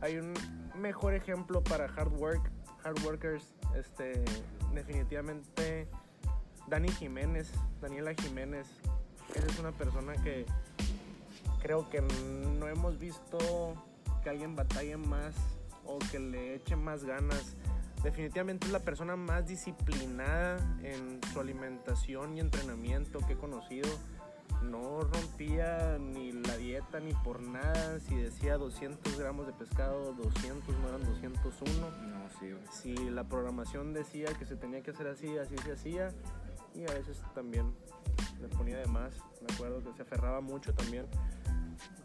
hay 0.00 0.18
un 0.18 0.34
mejor 0.76 1.14
ejemplo 1.14 1.62
para 1.62 1.84
hard 1.86 2.12
work, 2.18 2.50
hard 2.84 3.02
workers. 3.04 3.44
Este, 3.76 4.24
definitivamente 4.72 5.88
Dani 6.68 6.88
Jiménez, 6.88 7.52
Daniela 7.80 8.14
Jiménez, 8.14 8.68
esa 9.34 9.46
es 9.46 9.58
una 9.58 9.72
persona 9.72 10.14
que 10.22 10.46
creo 11.62 11.88
que 11.90 12.00
no 12.00 12.68
hemos 12.68 12.98
visto 12.98 13.38
que 14.22 14.30
alguien 14.30 14.56
batalle 14.56 14.96
más 14.96 15.34
o 15.84 15.98
que 16.10 16.18
le 16.18 16.54
eche 16.54 16.76
más 16.76 17.04
ganas. 17.04 17.56
Definitivamente 18.02 18.66
es 18.66 18.72
la 18.72 18.80
persona 18.80 19.16
más 19.16 19.46
disciplinada 19.48 20.58
en 20.82 21.20
su 21.32 21.40
alimentación 21.40 22.36
y 22.36 22.40
entrenamiento 22.40 23.18
que 23.26 23.32
he 23.32 23.36
conocido. 23.36 23.88
No 24.62 25.00
rompía 25.00 25.98
ni 25.98 26.32
la 26.32 26.56
dieta 26.56 27.00
ni 27.00 27.12
por 27.12 27.40
nada. 27.40 28.00
Si 28.00 28.14
decía 28.16 28.58
200 28.58 29.18
gramos 29.18 29.46
de 29.46 29.52
pescado, 29.52 30.12
200 30.14 30.76
no 30.78 30.88
eran 30.88 31.04
201. 31.04 31.72
No, 31.72 32.28
sí, 32.38 32.50
güey. 32.50 32.62
Si 32.70 32.94
la 33.10 33.24
programación 33.24 33.92
decía 33.92 34.26
que 34.38 34.46
se 34.46 34.56
tenía 34.56 34.82
que 34.82 34.90
hacer 34.90 35.08
así, 35.08 35.38
así 35.38 35.56
se 35.58 35.72
hacía. 35.72 36.10
Y 36.74 36.82
a 36.82 36.94
veces 36.94 37.22
también 37.34 37.72
le 38.40 38.48
ponía 38.48 38.78
de 38.78 38.86
más. 38.86 39.14
Me 39.46 39.54
acuerdo 39.54 39.82
que 39.82 39.92
se 39.92 40.02
aferraba 40.02 40.40
mucho 40.40 40.74
también. 40.74 41.06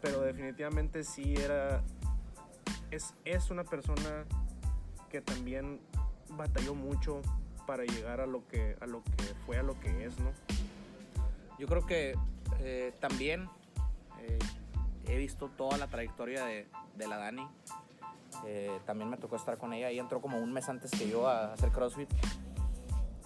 Pero 0.00 0.20
definitivamente 0.20 1.04
sí 1.04 1.34
era. 1.34 1.82
Es, 2.90 3.14
es 3.24 3.50
una 3.50 3.64
persona 3.64 4.24
que 5.10 5.20
también 5.20 5.80
batalló 6.30 6.74
mucho 6.74 7.22
para 7.66 7.84
llegar 7.84 8.20
a 8.20 8.26
lo 8.26 8.46
que, 8.46 8.76
a 8.80 8.86
lo 8.86 9.02
que 9.02 9.34
fue, 9.46 9.58
a 9.58 9.62
lo 9.62 9.78
que 9.80 10.04
es, 10.04 10.18
¿no? 10.20 10.32
Yo 11.58 11.66
creo 11.66 11.86
que 11.86 12.14
eh, 12.60 12.92
también 13.00 13.48
eh, 14.20 14.38
he 15.06 15.16
visto 15.16 15.48
toda 15.48 15.76
la 15.78 15.86
trayectoria 15.88 16.44
de, 16.44 16.66
de 16.96 17.08
la 17.08 17.16
Dani. 17.18 17.46
Eh, 18.46 18.80
también 18.84 19.10
me 19.10 19.16
tocó 19.16 19.36
estar 19.36 19.58
con 19.58 19.72
ella. 19.72 19.90
Ella 19.90 20.02
entró 20.02 20.20
como 20.20 20.38
un 20.38 20.52
mes 20.52 20.68
antes 20.68 20.90
que 20.90 21.08
yo 21.08 21.28
a 21.28 21.52
hacer 21.52 21.70
CrossFit. 21.70 22.08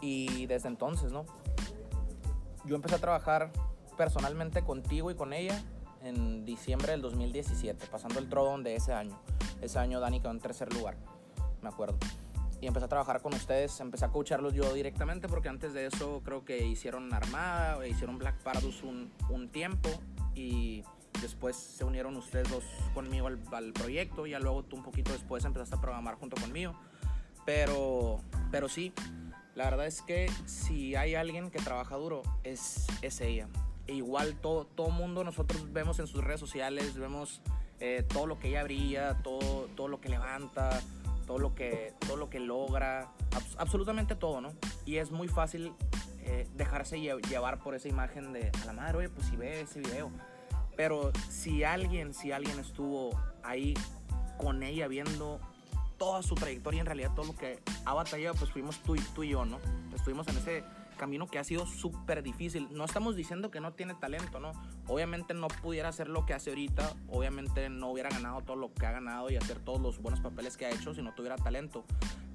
Y 0.00 0.46
desde 0.46 0.68
entonces, 0.68 1.12
¿no? 1.12 1.24
Yo 2.64 2.76
empecé 2.76 2.96
a 2.96 2.98
trabajar 2.98 3.50
personalmente 3.96 4.62
contigo 4.62 5.10
y 5.10 5.14
con 5.14 5.32
ella 5.32 5.60
en 6.02 6.44
diciembre 6.44 6.92
del 6.92 7.02
2017, 7.02 7.86
pasando 7.86 8.18
el 8.18 8.28
trodón 8.28 8.62
de 8.62 8.76
ese 8.76 8.92
año. 8.92 9.18
Ese 9.60 9.78
año 9.78 9.98
Dani 9.98 10.20
quedó 10.20 10.30
en 10.30 10.40
tercer 10.40 10.72
lugar, 10.72 10.96
me 11.62 11.68
acuerdo. 11.68 11.98
Y 12.60 12.66
empecé 12.66 12.86
a 12.86 12.88
trabajar 12.88 13.22
con 13.22 13.34
ustedes, 13.34 13.78
empecé 13.80 14.04
a 14.04 14.08
coacharlos 14.08 14.52
yo 14.52 14.72
directamente 14.74 15.28
porque 15.28 15.48
antes 15.48 15.74
de 15.74 15.86
eso 15.86 16.22
creo 16.24 16.44
que 16.44 16.66
hicieron 16.66 17.12
Armada, 17.14 17.86
hicieron 17.86 18.18
Black 18.18 18.36
Paradus 18.42 18.82
un, 18.82 19.12
un 19.30 19.48
tiempo 19.48 19.88
y 20.34 20.82
después 21.22 21.56
se 21.56 21.84
unieron 21.84 22.16
ustedes 22.16 22.50
dos 22.50 22.64
conmigo 22.94 23.26
al, 23.26 23.40
al 23.52 23.72
proyecto 23.72 24.26
ya 24.26 24.38
luego 24.38 24.62
tú 24.64 24.76
un 24.76 24.82
poquito 24.82 25.12
después 25.12 25.44
empezaste 25.44 25.76
a 25.76 25.80
programar 25.80 26.16
junto 26.16 26.40
conmigo. 26.40 26.74
Pero, 27.44 28.20
pero 28.50 28.68
sí, 28.68 28.92
la 29.54 29.64
verdad 29.64 29.86
es 29.86 30.02
que 30.02 30.30
si 30.46 30.94
hay 30.94 31.14
alguien 31.14 31.50
que 31.50 31.58
trabaja 31.58 31.96
duro, 31.96 32.22
es, 32.44 32.86
es 33.00 33.20
ella. 33.20 33.48
E 33.86 33.94
igual 33.94 34.36
todo, 34.36 34.66
todo 34.66 34.90
mundo 34.90 35.24
nosotros 35.24 35.72
vemos 35.72 35.98
en 35.98 36.06
sus 36.06 36.22
redes 36.22 36.38
sociales, 36.38 36.98
vemos 36.98 37.40
eh, 37.80 38.04
todo 38.06 38.26
lo 38.26 38.38
que 38.38 38.48
ella 38.48 38.64
brilla, 38.64 39.16
todo, 39.22 39.68
todo 39.74 39.88
lo 39.88 40.00
que 40.00 40.10
levanta, 40.10 40.82
todo 41.28 41.38
lo 41.38 41.54
que, 41.54 41.92
todo 42.00 42.16
lo 42.16 42.28
que 42.30 42.40
logra, 42.40 43.12
abs- 43.30 43.54
absolutamente 43.58 44.16
todo, 44.16 44.40
¿no? 44.40 44.48
Y 44.86 44.96
es 44.96 45.10
muy 45.12 45.28
fácil 45.28 45.74
eh, 46.22 46.48
dejarse 46.56 46.96
lle- 46.96 47.20
llevar 47.28 47.58
por 47.60 47.74
esa 47.74 47.86
imagen 47.86 48.32
de, 48.32 48.50
a 48.62 48.64
la 48.64 48.72
madre, 48.72 48.96
oye, 48.98 49.08
pues 49.10 49.26
si 49.28 49.36
ve 49.36 49.60
ese 49.60 49.78
video. 49.80 50.10
Pero 50.74 51.12
si 51.28 51.64
alguien, 51.64 52.14
si 52.14 52.32
alguien 52.32 52.58
estuvo 52.58 53.10
ahí 53.44 53.74
con 54.38 54.62
ella 54.62 54.88
viendo 54.88 55.38
toda 55.98 56.22
su 56.22 56.34
trayectoria, 56.34 56.80
en 56.80 56.86
realidad 56.86 57.10
todo 57.14 57.26
lo 57.26 57.36
que 57.36 57.60
ha 57.84 57.92
batallado, 57.92 58.34
pues 58.36 58.50
fuimos 58.50 58.78
tú 58.78 58.96
y, 58.96 59.00
tú 59.14 59.22
y 59.22 59.28
yo, 59.30 59.44
¿no? 59.44 59.58
Estuvimos 59.94 60.26
en 60.28 60.38
ese 60.38 60.64
camino 60.98 61.26
que 61.26 61.38
ha 61.38 61.44
sido 61.44 61.66
súper 61.66 62.22
difícil. 62.22 62.68
No 62.70 62.84
estamos 62.84 63.16
diciendo 63.16 63.50
que 63.50 63.60
no 63.60 63.72
tiene 63.72 63.94
talento, 63.94 64.40
¿no? 64.40 64.52
Obviamente 64.86 65.32
no 65.32 65.48
pudiera 65.48 65.88
hacer 65.88 66.08
lo 66.08 66.26
que 66.26 66.34
hace 66.34 66.50
ahorita, 66.50 66.94
obviamente 67.08 67.70
no 67.70 67.90
hubiera 67.90 68.10
ganado 68.10 68.42
todo 68.42 68.56
lo 68.56 68.74
que 68.74 68.84
ha 68.84 68.92
ganado 68.92 69.30
y 69.30 69.36
hacer 69.36 69.60
todos 69.60 69.80
los 69.80 70.02
buenos 70.02 70.20
papeles 70.20 70.58
que 70.58 70.66
ha 70.66 70.70
hecho 70.70 70.92
si 70.92 71.00
no 71.00 71.14
tuviera 71.14 71.36
talento. 71.36 71.84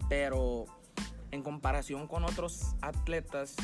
Pero 0.10 0.66
en 1.30 1.44
comparación 1.44 2.08
con 2.08 2.24
otros 2.24 2.76
atletas, 2.82 3.56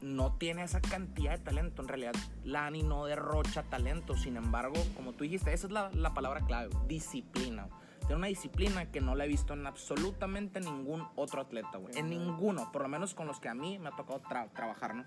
no 0.00 0.32
tiene 0.34 0.62
esa 0.62 0.80
cantidad 0.80 1.32
de 1.32 1.44
talento. 1.44 1.82
En 1.82 1.88
realidad, 1.88 2.14
Lani 2.44 2.82
no 2.82 3.06
derrocha 3.06 3.62
talento. 3.64 4.16
Sin 4.16 4.36
embargo, 4.36 4.74
como 4.96 5.12
tú 5.12 5.24
dijiste, 5.24 5.52
esa 5.52 5.66
es 5.66 5.72
la, 5.72 5.90
la 5.92 6.14
palabra 6.14 6.44
clave, 6.46 6.70
disciplina. 6.86 7.68
Tiene 8.08 8.16
una 8.20 8.26
disciplina 8.28 8.90
que 8.90 9.02
no 9.02 9.14
la 9.14 9.26
he 9.26 9.28
visto 9.28 9.52
en 9.52 9.66
absolutamente 9.66 10.60
ningún 10.60 11.06
otro 11.14 11.42
atleta, 11.42 11.76
güey. 11.76 11.96
En 11.96 12.08
ninguno, 12.08 12.72
por 12.72 12.80
lo 12.82 12.88
menos 12.88 13.12
con 13.14 13.26
los 13.26 13.38
que 13.38 13.50
a 13.50 13.54
mí 13.54 13.78
me 13.78 13.90
ha 13.90 13.92
tocado 13.92 14.22
tra- 14.22 14.50
trabajar, 14.52 14.94
¿no? 14.94 15.04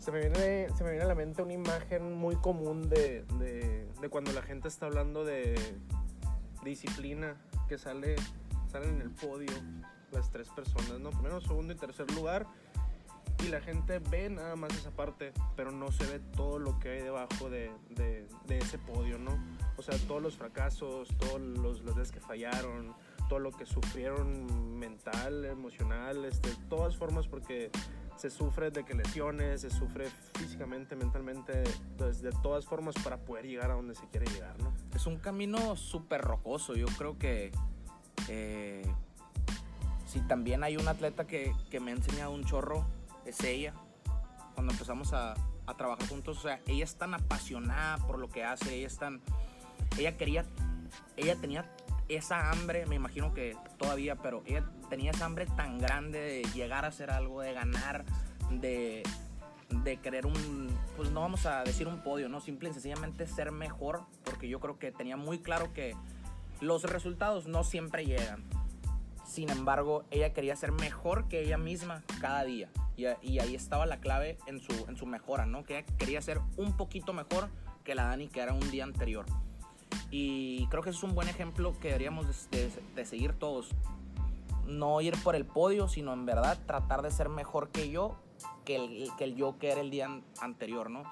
Se 0.00 0.10
me, 0.10 0.18
viene, 0.18 0.68
se 0.76 0.82
me 0.84 0.90
viene 0.90 1.04
a 1.04 1.08
la 1.08 1.14
mente 1.14 1.40
una 1.40 1.52
imagen 1.52 2.12
muy 2.12 2.34
común 2.36 2.90
de, 2.90 3.22
de, 3.38 3.88
de 4.00 4.08
cuando 4.10 4.32
la 4.32 4.42
gente 4.42 4.66
está 4.68 4.86
hablando 4.86 5.24
de 5.24 5.54
disciplina, 6.64 7.36
que 7.68 7.78
sale, 7.78 8.16
salen 8.70 8.96
en 8.96 9.00
el 9.00 9.10
podio 9.10 9.52
las 10.10 10.30
tres 10.30 10.48
personas, 10.50 10.98
¿no? 11.00 11.10
Primero, 11.10 11.40
segundo 11.40 11.72
y 11.72 11.76
tercer 11.76 12.10
lugar. 12.10 12.46
Y 13.44 13.48
la 13.48 13.60
gente 13.60 13.98
ve 13.98 14.30
nada 14.30 14.56
más 14.56 14.74
esa 14.74 14.90
parte, 14.90 15.32
pero 15.54 15.70
no 15.70 15.92
se 15.92 16.06
ve 16.06 16.18
todo 16.18 16.58
lo 16.58 16.78
que 16.78 16.90
hay 16.90 17.02
debajo 17.02 17.50
de, 17.50 17.70
de, 17.90 18.26
de 18.46 18.58
ese 18.58 18.78
podio, 18.78 19.18
¿no? 19.18 19.38
O 19.76 19.82
sea, 19.82 19.98
todos 20.06 20.22
los 20.22 20.36
fracasos, 20.36 21.08
todos 21.18 21.40
los, 21.40 21.82
los 21.82 22.10
que 22.10 22.20
fallaron, 22.20 22.94
todo 23.28 23.40
lo 23.40 23.52
que 23.52 23.66
sufrieron 23.66 24.78
mental, 24.78 25.44
emocional, 25.44 26.24
este, 26.24 26.50
todas 26.70 26.96
formas 26.96 27.26
porque 27.26 27.70
se 28.16 28.30
sufre 28.30 28.70
de 28.70 28.84
que 28.84 28.94
lesiones, 28.94 29.60
se 29.60 29.70
sufre 29.70 30.08
físicamente, 30.38 30.96
mentalmente, 30.96 31.64
pues, 31.98 32.22
de 32.22 32.30
todas 32.42 32.64
formas 32.64 32.94
para 33.02 33.18
poder 33.18 33.46
llegar 33.46 33.70
a 33.70 33.74
donde 33.74 33.94
se 33.94 34.06
quiere 34.08 34.26
llegar, 34.26 34.58
¿no? 34.62 34.72
Es 34.94 35.06
un 35.06 35.18
camino 35.18 35.76
súper 35.76 36.22
rocoso. 36.22 36.74
Yo 36.76 36.86
creo 36.96 37.18
que 37.18 37.50
eh, 38.28 38.86
si 40.06 40.20
también 40.20 40.62
hay 40.62 40.76
un 40.76 40.88
atleta 40.88 41.26
que, 41.26 41.52
que 41.70 41.80
me 41.80 41.90
ha 41.90 41.94
enseñado 41.94 42.30
un 42.30 42.44
chorro, 42.44 42.86
es 43.26 43.42
ella. 43.42 43.74
Cuando 44.54 44.72
empezamos 44.72 45.12
a, 45.12 45.34
a 45.66 45.74
trabajar 45.76 46.08
juntos, 46.08 46.38
o 46.38 46.42
sea, 46.42 46.60
ella 46.66 46.84
es 46.84 46.96
tan 46.96 47.14
apasionada 47.14 47.98
por 48.06 48.18
lo 48.18 48.28
que 48.28 48.44
hace, 48.44 48.74
ella 48.76 48.86
es 48.86 48.98
tan... 48.98 49.20
Ella 49.98 50.16
quería, 50.16 50.44
ella 51.16 51.36
tenía 51.36 51.70
esa 52.08 52.50
hambre, 52.50 52.86
me 52.86 52.96
imagino 52.96 53.32
que 53.32 53.56
todavía, 53.78 54.16
pero 54.16 54.42
ella 54.46 54.64
tenía 54.90 55.12
esa 55.12 55.24
hambre 55.24 55.46
tan 55.46 55.78
grande 55.78 56.18
de 56.18 56.42
llegar 56.54 56.84
a 56.84 56.88
hacer 56.88 57.10
algo, 57.10 57.40
de 57.40 57.52
ganar, 57.52 58.04
de, 58.50 59.02
de 59.70 59.96
querer 59.98 60.26
un, 60.26 60.68
pues 60.96 61.10
no 61.10 61.20
vamos 61.20 61.46
a 61.46 61.64
decir 61.64 61.88
un 61.88 62.02
podio, 62.02 62.28
no, 62.28 62.40
simple 62.40 62.70
y 62.70 62.72
sencillamente 62.72 63.26
ser 63.26 63.52
mejor, 63.52 64.02
porque 64.24 64.48
yo 64.48 64.60
creo 64.60 64.78
que 64.78 64.92
tenía 64.92 65.16
muy 65.16 65.38
claro 65.38 65.72
que 65.72 65.96
los 66.60 66.82
resultados 66.84 67.46
no 67.46 67.64
siempre 67.64 68.04
llegan. 68.04 68.44
Sin 69.26 69.50
embargo, 69.50 70.04
ella 70.10 70.32
quería 70.32 70.54
ser 70.54 70.72
mejor 70.72 71.28
que 71.28 71.42
ella 71.42 71.58
misma 71.58 72.02
cada 72.20 72.44
día. 72.44 72.68
Y, 72.96 73.06
ahí 73.06 73.54
estaba 73.54 73.86
la 73.86 73.98
clave 73.98 74.38
en 74.46 74.60
su, 74.60 74.86
en 74.88 74.96
su 74.96 75.06
mejora, 75.06 75.46
¿no? 75.46 75.64
Que 75.64 75.84
quería 75.98 76.22
ser 76.22 76.40
un 76.56 76.76
poquito 76.76 77.12
mejor 77.12 77.48
que 77.82 77.94
la 77.94 78.04
Dani 78.04 78.28
que 78.28 78.40
era 78.40 78.52
un 78.52 78.70
día 78.70 78.84
anterior. 78.84 79.26
Y 80.10 80.66
creo 80.68 80.82
que 80.82 80.90
ese 80.90 80.98
es 80.98 81.02
un 81.04 81.14
buen 81.14 81.28
ejemplo 81.28 81.78
que 81.80 81.88
deberíamos 81.88 82.26
de, 82.50 83.04
seguir 83.04 83.32
todos. 83.32 83.70
No 84.66 85.00
ir 85.00 85.14
por 85.22 85.34
el 85.34 85.44
podio, 85.44 85.88
sino 85.88 86.12
en 86.12 86.24
verdad 86.24 86.58
tratar 86.66 87.02
de 87.02 87.10
ser 87.10 87.28
mejor 87.28 87.70
que 87.70 87.90
yo, 87.90 88.16
que 88.64 88.76
el, 88.76 89.10
que 89.18 89.24
el 89.24 89.34
yo 89.34 89.58
que 89.58 89.72
era 89.72 89.80
el 89.80 89.90
día 89.90 90.06
an- 90.06 90.24
anterior, 90.40 90.88
¿no? 90.88 91.02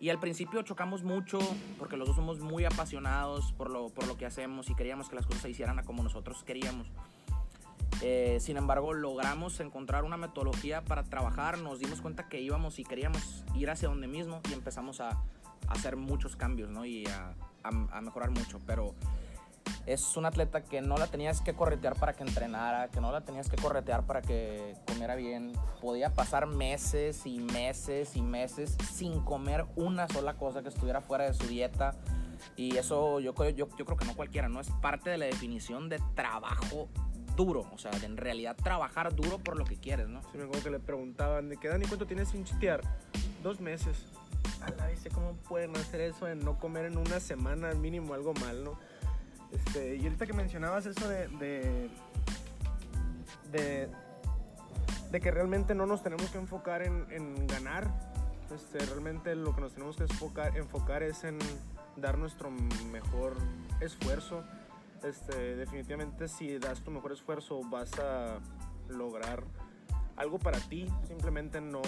Y 0.00 0.10
al 0.10 0.20
principio 0.20 0.62
chocamos 0.62 1.02
mucho 1.02 1.38
porque 1.78 1.96
los 1.96 2.06
dos 2.06 2.16
somos 2.16 2.38
muy 2.38 2.64
apasionados 2.64 3.52
por 3.52 3.70
lo, 3.70 3.88
por 3.88 4.06
lo 4.06 4.16
que 4.16 4.26
hacemos 4.26 4.70
y 4.70 4.74
queríamos 4.74 5.08
que 5.08 5.16
las 5.16 5.26
cosas 5.26 5.42
se 5.42 5.50
hicieran 5.50 5.82
como 5.84 6.02
nosotros 6.02 6.44
queríamos. 6.44 6.88
Eh, 8.00 8.38
sin 8.40 8.56
embargo, 8.56 8.92
logramos 8.94 9.58
encontrar 9.60 10.04
una 10.04 10.16
metodología 10.16 10.82
para 10.84 11.02
trabajar, 11.02 11.58
nos 11.58 11.80
dimos 11.80 12.00
cuenta 12.00 12.28
que 12.28 12.40
íbamos 12.40 12.78
y 12.78 12.84
queríamos 12.84 13.44
ir 13.54 13.70
hacia 13.70 13.88
donde 13.88 14.06
mismo 14.06 14.40
y 14.48 14.52
empezamos 14.52 15.00
a, 15.00 15.10
a 15.10 15.18
hacer 15.68 15.96
muchos 15.96 16.36
cambios 16.36 16.70
¿no? 16.70 16.84
y 16.84 17.06
a, 17.06 17.34
a- 17.64 17.96
a 17.98 18.00
mejorar 18.00 18.30
mucho. 18.30 18.60
Pero 18.66 18.94
es 19.84 20.16
un 20.16 20.26
atleta 20.26 20.62
que 20.62 20.80
no 20.80 20.96
la 20.96 21.08
tenías 21.08 21.40
que 21.40 21.54
corretear 21.54 21.96
para 21.96 22.12
que 22.12 22.22
entrenara, 22.22 22.88
que 22.88 23.00
no 23.00 23.10
la 23.10 23.22
tenías 23.22 23.48
que 23.48 23.56
corretear 23.56 24.04
para 24.06 24.22
que 24.22 24.76
comiera 24.86 25.16
bien. 25.16 25.52
Podía 25.80 26.12
pasar 26.12 26.46
meses 26.46 27.26
y 27.26 27.40
meses 27.40 28.14
y 28.14 28.22
meses 28.22 28.76
sin 28.92 29.20
comer 29.22 29.66
una 29.76 30.06
sola 30.08 30.34
cosa 30.34 30.62
que 30.62 30.68
estuviera 30.68 31.00
fuera 31.00 31.24
de 31.24 31.34
su 31.34 31.46
dieta. 31.48 31.96
Y 32.54 32.76
eso 32.76 33.18
yo, 33.18 33.34
yo, 33.50 33.68
yo 33.76 33.84
creo 33.84 33.96
que 33.96 34.04
no 34.04 34.14
cualquiera, 34.14 34.48
¿no? 34.48 34.60
Es 34.60 34.70
parte 34.80 35.10
de 35.10 35.18
la 35.18 35.26
definición 35.26 35.88
de 35.88 36.00
trabajo 36.14 36.88
duro. 37.38 37.64
O 37.72 37.78
sea, 37.78 37.92
en 38.02 38.16
realidad 38.16 38.56
trabajar 38.56 39.14
duro 39.14 39.38
por 39.38 39.56
lo 39.56 39.64
que 39.64 39.76
quieres, 39.76 40.08
¿no? 40.08 40.20
Sí, 40.22 40.38
me 40.38 40.44
acuerdo 40.44 40.64
que 40.64 40.70
le 40.70 40.80
preguntaban 40.80 41.48
de 41.48 41.56
que 41.56 41.68
Dani, 41.68 41.86
¿cuánto 41.86 42.06
tienes 42.06 42.28
sin 42.28 42.44
chitear? 42.44 42.80
Dos 43.42 43.60
meses. 43.60 43.96
A 44.60 44.70
la 44.72 44.86
vez, 44.86 45.06
¿cómo 45.14 45.34
pueden 45.48 45.76
hacer 45.76 46.00
eso 46.00 46.26
de 46.26 46.34
no 46.34 46.58
comer 46.58 46.86
en 46.86 46.98
una 46.98 47.20
semana 47.20 47.72
mínimo 47.74 48.12
algo 48.12 48.34
mal, 48.34 48.64
no? 48.64 48.78
Este, 49.52 49.96
y 49.96 50.02
ahorita 50.02 50.26
que 50.26 50.32
mencionabas 50.32 50.84
eso 50.86 51.08
de, 51.08 51.28
de, 51.28 51.90
de, 53.52 53.88
de 55.12 55.20
que 55.20 55.30
realmente 55.30 55.76
no 55.76 55.86
nos 55.86 56.02
tenemos 56.02 56.28
que 56.30 56.38
enfocar 56.38 56.82
en, 56.82 57.06
en 57.10 57.46
ganar. 57.46 57.88
Este, 58.52 58.78
realmente 58.80 59.34
lo 59.36 59.54
que 59.54 59.60
nos 59.60 59.74
tenemos 59.74 59.96
que 59.96 60.04
enfocar, 60.04 60.56
enfocar 60.56 61.02
es 61.04 61.22
en 61.22 61.38
dar 61.96 62.18
nuestro 62.18 62.50
mejor 62.50 63.36
esfuerzo. 63.80 64.42
Este, 65.02 65.56
definitivamente 65.56 66.28
si 66.28 66.58
das 66.58 66.82
tu 66.82 66.90
mejor 66.90 67.12
esfuerzo 67.12 67.60
vas 67.70 67.90
a 67.98 68.40
lograr 68.88 69.44
algo 70.16 70.38
para 70.38 70.58
ti. 70.58 70.86
Simplemente 71.06 71.60
no, 71.60 71.82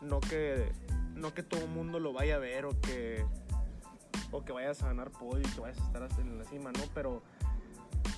no, 0.00 0.20
que, 0.20 0.72
no 1.14 1.34
que 1.34 1.42
todo 1.42 1.62
el 1.62 1.70
mundo 1.70 1.98
lo 2.00 2.12
vaya 2.12 2.36
a 2.36 2.38
ver 2.38 2.64
o 2.66 2.80
que, 2.80 3.24
o 4.30 4.44
que 4.44 4.52
vayas 4.52 4.82
a 4.82 4.86
ganar 4.86 5.10
podio 5.10 5.40
y 5.40 5.50
que 5.50 5.60
vayas 5.60 5.80
a 5.80 5.86
estar 5.86 6.20
en 6.20 6.38
la 6.38 6.44
cima, 6.44 6.72
¿no? 6.72 6.82
Pero 6.94 7.22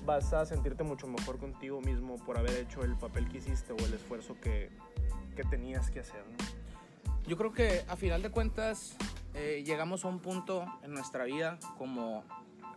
vas 0.04 0.32
a 0.32 0.44
sentirte 0.46 0.84
mucho 0.84 1.06
mejor 1.06 1.38
contigo 1.38 1.80
mismo 1.80 2.16
por 2.16 2.38
haber 2.38 2.56
hecho 2.56 2.82
el 2.82 2.96
papel 2.96 3.28
que 3.28 3.38
hiciste 3.38 3.72
o 3.72 3.76
el 3.78 3.94
esfuerzo 3.94 4.36
que, 4.40 4.70
que 5.34 5.44
tenías 5.44 5.90
que 5.90 6.00
hacer. 6.00 6.24
Yo 7.26 7.36
creo 7.36 7.52
que 7.52 7.84
a 7.88 7.96
final 7.96 8.22
de 8.22 8.30
cuentas 8.30 8.96
eh, 9.34 9.62
llegamos 9.64 10.04
a 10.04 10.08
un 10.08 10.20
punto 10.20 10.64
en 10.82 10.92
nuestra 10.92 11.24
vida 11.24 11.58
como, 11.76 12.24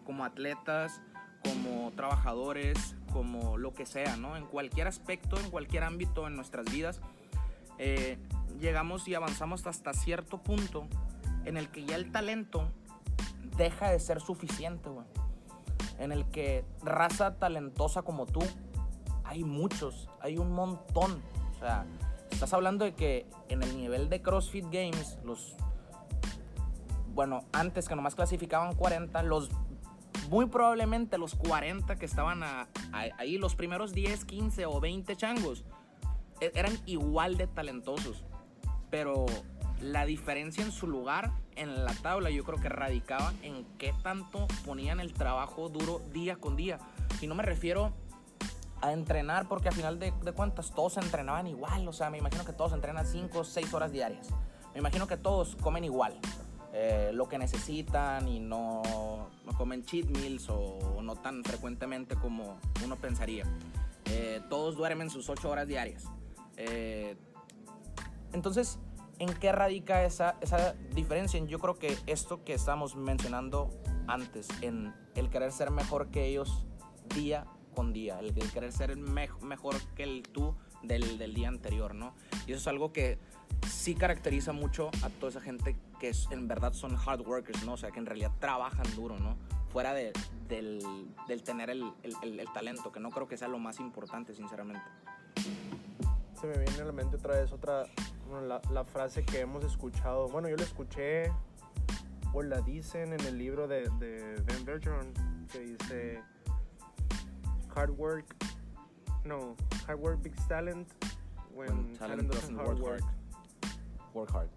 como 0.05 0.25
atletas, 0.25 1.01
como 1.43 1.91
trabajadores, 1.91 2.95
como 3.11 3.57
lo 3.57 3.73
que 3.73 3.85
sea, 3.85 4.15
¿no? 4.17 4.37
En 4.37 4.45
cualquier 4.45 4.87
aspecto, 4.87 5.39
en 5.39 5.49
cualquier 5.49 5.83
ámbito 5.83 6.27
en 6.27 6.35
nuestras 6.35 6.71
vidas, 6.71 7.01
eh, 7.77 8.17
llegamos 8.59 9.07
y 9.07 9.15
avanzamos 9.15 9.65
hasta 9.67 9.93
cierto 9.93 10.37
punto 10.37 10.87
en 11.45 11.57
el 11.57 11.69
que 11.69 11.85
ya 11.85 11.95
el 11.95 12.11
talento 12.11 12.69
deja 13.57 13.89
de 13.89 13.99
ser 13.99 14.21
suficiente, 14.21 14.89
güey 14.89 15.05
en 16.01 16.11
el 16.11 16.25
que 16.25 16.65
raza 16.81 17.35
talentosa 17.35 18.01
como 18.01 18.25
tú, 18.25 18.41
hay 19.23 19.43
muchos, 19.43 20.09
hay 20.19 20.37
un 20.37 20.51
montón. 20.51 21.21
O 21.55 21.59
sea, 21.59 21.85
estás 22.31 22.53
hablando 22.53 22.85
de 22.85 22.95
que 22.95 23.27
en 23.49 23.61
el 23.61 23.77
nivel 23.77 24.09
de 24.09 24.19
CrossFit 24.21 24.65
Games, 24.65 25.19
los, 25.23 25.55
bueno, 27.13 27.43
antes 27.53 27.87
que 27.87 27.95
nomás 27.95 28.15
clasificaban 28.15 28.73
40, 28.73 29.21
los, 29.21 29.51
muy 30.31 30.45
probablemente 30.45 31.17
los 31.17 31.35
40 31.35 31.97
que 31.97 32.05
estaban 32.05 32.41
ahí, 32.93 33.37
los 33.37 33.53
primeros 33.55 33.91
10, 33.91 34.23
15 34.23 34.65
o 34.65 34.79
20 34.79 35.17
changos, 35.17 35.65
e, 36.39 36.53
eran 36.55 36.79
igual 36.85 37.35
de 37.35 37.47
talentosos. 37.47 38.23
Pero 38.89 39.25
la 39.81 40.05
diferencia 40.05 40.63
en 40.63 40.71
su 40.71 40.87
lugar 40.87 41.33
en 41.57 41.83
la 41.83 41.93
tabla 41.95 42.29
yo 42.29 42.45
creo 42.45 42.61
que 42.61 42.69
radicaba 42.69 43.33
en 43.43 43.65
qué 43.77 43.93
tanto 44.03 44.47
ponían 44.65 45.01
el 45.01 45.13
trabajo 45.13 45.67
duro 45.67 45.99
día 46.13 46.37
con 46.37 46.55
día. 46.55 46.79
Y 47.19 47.27
no 47.27 47.35
me 47.35 47.43
refiero 47.43 47.91
a 48.79 48.93
entrenar 48.93 49.49
porque 49.49 49.67
al 49.67 49.75
final 49.75 49.99
de, 49.99 50.13
cuentas 50.33 50.71
todos 50.73 50.95
entrenaban 50.95 51.45
igual. 51.47 51.85
O 51.89 51.93
sea, 51.93 52.09
me 52.09 52.19
imagino 52.19 52.45
que 52.45 52.53
todos 52.53 52.71
entrenan 52.71 53.05
5 53.05 53.37
o 53.37 53.43
6 53.43 53.73
horas 53.73 53.91
diarias. 53.91 54.29
Me 54.73 54.79
imagino 54.79 55.07
que 55.07 55.17
todos 55.17 55.57
comen 55.57 55.83
igual. 55.83 56.17
Eh, 56.73 57.11
lo 57.13 57.27
que 57.27 57.37
necesitan 57.37 58.27
y 58.29 58.39
no, 58.39 58.81
no, 59.45 59.57
comen 59.57 59.83
cheat 59.83 60.05
meals 60.05 60.47
o 60.49 61.01
no 61.03 61.17
tan 61.17 61.43
frecuentemente 61.43 62.15
como 62.15 62.59
uno 62.83 62.95
pensaría. 62.95 63.43
Eh, 64.05 64.41
todos 64.49 64.77
duermen 64.77 65.09
sus 65.09 65.29
8 65.29 65.49
horas 65.49 65.67
diarias. 65.67 66.05
Eh, 66.57 67.15
entonces, 68.33 68.79
¿En 69.19 69.31
qué 69.35 69.51
radica 69.51 70.03
esa, 70.03 70.35
esa 70.41 70.73
diferencia? 70.95 71.39
Yo 71.45 71.59
creo 71.59 71.75
que 71.75 71.95
esto 72.07 72.43
que 72.43 72.55
estamos 72.55 72.95
mencionando 72.95 73.69
antes, 74.07 74.47
en 74.61 74.95
el 75.13 75.29
querer 75.29 75.51
ser 75.51 75.69
mejor 75.69 76.07
que 76.07 76.25
ellos 76.25 76.65
día 77.13 77.45
con 77.75 77.93
día, 77.93 78.19
el, 78.19 78.33
querer 78.33 78.71
ser 78.71 78.97
mejor 78.97 79.75
que 79.95 80.01
el 80.01 80.23
tú 80.23 80.55
del, 80.81 81.19
del, 81.19 81.35
día 81.35 81.49
anterior, 81.49 81.93
¿no? 81.93 82.15
Y 82.47 82.53
eso 82.53 82.61
es 82.61 82.67
algo 82.67 82.93
que 82.93 83.19
sí 83.69 83.93
caracteriza 83.93 84.53
mucho 84.53 84.89
a 85.03 85.09
toda 85.09 85.29
esa 85.29 85.41
gente 85.41 85.75
que 86.01 86.09
es, 86.09 86.27
en 86.31 86.47
verdad 86.47 86.73
son 86.73 86.97
hard 86.97 87.21
workers, 87.27 87.63
¿no? 87.63 87.73
O 87.73 87.77
sea, 87.77 87.91
que 87.91 87.99
en 87.99 88.07
realidad 88.07 88.31
trabajan 88.39 88.87
duro, 88.95 89.19
¿no? 89.19 89.37
Fuera 89.71 89.93
de, 89.93 90.11
del, 90.47 90.83
del, 91.27 91.43
tener 91.43 91.69
el, 91.69 91.93
el, 92.01 92.39
el 92.39 92.51
talento, 92.53 92.91
que 92.91 92.99
no 92.99 93.11
creo 93.11 93.27
que 93.27 93.37
sea 93.37 93.47
lo 93.47 93.59
más 93.59 93.79
importante, 93.79 94.33
sinceramente. 94.33 94.83
Se 96.41 96.47
me 96.47 96.57
viene 96.57 96.81
a 96.81 96.85
la 96.85 96.91
mente 96.91 97.17
otra 97.17 97.39
vez 97.39 97.51
otra, 97.51 97.85
la, 98.47 98.59
la, 98.71 98.83
frase 98.83 99.23
que 99.23 99.41
hemos 99.41 99.63
escuchado, 99.63 100.27
bueno, 100.27 100.49
yo 100.49 100.55
la 100.55 100.63
escuché 100.63 101.31
o 102.33 102.41
la 102.41 102.61
dicen 102.61 103.13
en 103.13 103.21
el 103.21 103.37
libro 103.37 103.67
de, 103.67 103.87
de 103.99 104.41
Ben 104.43 104.65
Bergeron, 104.65 105.13
que 105.51 105.59
dice, 105.59 106.23
hard 107.75 107.91
work, 107.91 108.25
no, 109.23 109.55
hard 109.87 109.99
work 109.99 110.23
beats 110.23 110.47
talent 110.47 110.87
when, 111.53 111.95
talent, 111.99 112.27
doesn't, 112.27 112.57
hard 112.57 112.79
work. 112.79 113.03
Work 114.15 114.31
hard. 114.31 114.49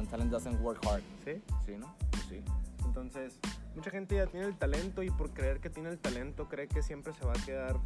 No. 0.00 0.06
When 0.06 0.08
talent 0.08 0.30
doesn't 0.30 0.60
work 0.60 0.84
hard. 0.86 1.02
¿Sí? 1.24 1.42
Sí, 1.66 1.76
¿no? 1.76 1.94
sí. 2.28 2.42
Entonces, 2.84 3.38
mucha 3.74 3.90
gente 3.90 4.16
ya 4.16 4.26
tiene 4.26 4.46
el 4.46 4.56
talento 4.56 5.02
y 5.02 5.10
por 5.10 5.30
creer 5.30 5.60
que 5.60 5.70
tiene 5.70 5.90
el 5.90 5.98
talento 5.98 6.48
cree 6.48 6.68
que 6.68 6.82
siempre 6.82 7.12
se 7.12 7.24
va 7.24 7.32
a 7.32 7.44
quedar 7.44 7.76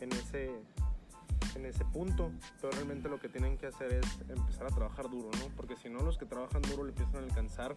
en 0.00 0.12
ese 0.12 0.50
en 1.54 1.64
ese 1.64 1.84
punto, 1.86 2.32
pero 2.60 2.72
realmente 2.72 3.08
lo 3.08 3.18
que 3.18 3.30
tienen 3.30 3.56
que 3.56 3.66
hacer 3.66 3.92
es 3.92 4.06
empezar 4.28 4.66
a 4.66 4.70
trabajar 4.70 5.08
duro, 5.08 5.30
¿no? 5.38 5.48
Porque 5.56 5.74
si 5.76 5.88
no, 5.88 6.00
los 6.02 6.18
que 6.18 6.26
trabajan 6.26 6.60
duro 6.62 6.84
le 6.84 6.90
empiezan 6.90 7.16
a 7.16 7.18
alcanzar 7.20 7.76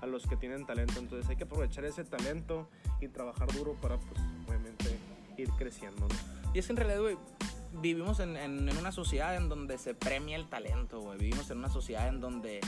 a 0.00 0.06
los 0.06 0.26
que 0.26 0.36
tienen 0.36 0.64
talento, 0.64 0.98
entonces 0.98 1.28
hay 1.28 1.36
que 1.36 1.44
aprovechar 1.44 1.84
ese 1.84 2.04
talento 2.04 2.70
y 3.00 3.08
trabajar 3.08 3.52
duro 3.52 3.74
para, 3.74 3.98
pues, 3.98 4.20
obviamente, 4.48 4.98
ir 5.36 5.50
creciendo, 5.50 6.08
¿no? 6.08 6.14
Y 6.54 6.60
es 6.60 6.66
que 6.66 6.72
en 6.72 6.76
realidad, 6.78 7.00
güey, 7.02 7.18
vivimos 7.82 8.20
en, 8.20 8.36
en, 8.38 8.74
una 8.76 8.92
sociedad 8.92 9.36
en 9.36 9.50
donde 9.50 9.76
se 9.76 9.94
premia 9.94 10.36
el 10.36 10.48
talento, 10.48 11.00
güey. 11.00 11.18
Vivimos 11.18 11.50
en 11.50 11.58
una 11.58 11.68
sociedad 11.68 12.08
en 12.08 12.20
donde 12.20 12.60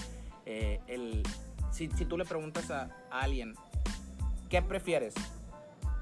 eh, 0.47 0.81
el, 0.87 1.23
si, 1.71 1.89
si, 1.91 2.05
tú 2.05 2.17
le 2.19 2.25
preguntas 2.25 2.71
a, 2.71 2.91
a 3.11 3.21
alguien, 3.21 3.55
¿qué 4.49 4.63
prefieres? 4.63 5.15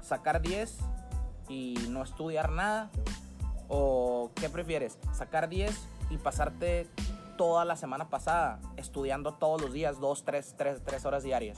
¿Sacar 0.01 0.41
10 0.41 0.77
y 1.49 1.75
no 1.89 2.03
estudiar 2.03 2.51
nada? 2.51 2.89
¿O 3.67 4.31
qué 4.35 4.49
prefieres? 4.49 4.97
¿Sacar 5.13 5.47
10 5.47 5.87
y 6.09 6.17
pasarte 6.17 6.87
toda 7.37 7.65
la 7.65 7.75
semana 7.75 8.09
pasada 8.09 8.59
estudiando 8.77 9.33
todos 9.33 9.61
los 9.61 9.73
días, 9.73 9.99
2, 9.99 10.23
3, 10.25 10.55
3, 10.57 10.81
3 10.83 11.05
horas 11.05 11.23
diarias? 11.23 11.57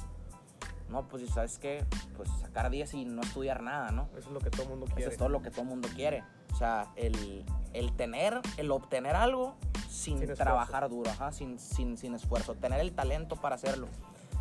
No, 0.90 1.08
pues 1.08 1.28
sabes 1.30 1.58
qué, 1.58 1.84
pues 2.16 2.30
sacar 2.40 2.70
10 2.70 2.94
y 2.94 3.06
no 3.06 3.22
estudiar 3.24 3.64
nada, 3.64 3.90
¿no? 3.90 4.10
Eso 4.16 4.30
es 4.30 4.34
lo 4.34 4.40
que 4.40 4.52
todo 4.52 4.64
el 4.64 4.70
mundo 4.70 4.86
quiere. 4.86 5.02
Eso 5.02 5.10
es 5.10 5.18
todo 5.18 5.30
lo 5.30 5.42
que 5.42 5.50
todo 5.50 5.62
el 5.64 5.68
mundo 5.68 5.90
quiere. 5.96 6.24
O 6.52 6.56
sea, 6.56 6.92
el, 6.96 7.44
el 7.74 7.96
tener, 7.96 8.40
el 8.58 8.70
obtener 8.70 9.16
algo 9.16 9.56
sin, 9.94 10.34
trabajar 10.34 10.90
duro, 10.90 11.10
ajá, 11.12 11.32
sin, 11.32 11.60
sin, 11.60 11.98
sin 11.98 12.16
esfuerzo, 12.16 12.56
tener 12.56 12.80
el 12.80 12.94
talento 12.94 13.36
para 13.36 13.56
hacerlo. 13.56 13.88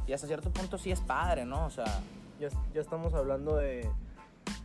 Y 0.06 0.12
hasta 0.12 0.26
cierto 0.26 0.50
punto 0.50 0.78
sí 0.78 0.90
es 0.90 1.00
padre, 1.00 1.44
¿no? 1.44 1.66
O 1.66 1.70
sea... 1.70 2.02
Ya, 2.40 2.48
ya 2.74 2.80
estamos 2.80 3.14
hablando 3.14 3.56
de, 3.56 3.88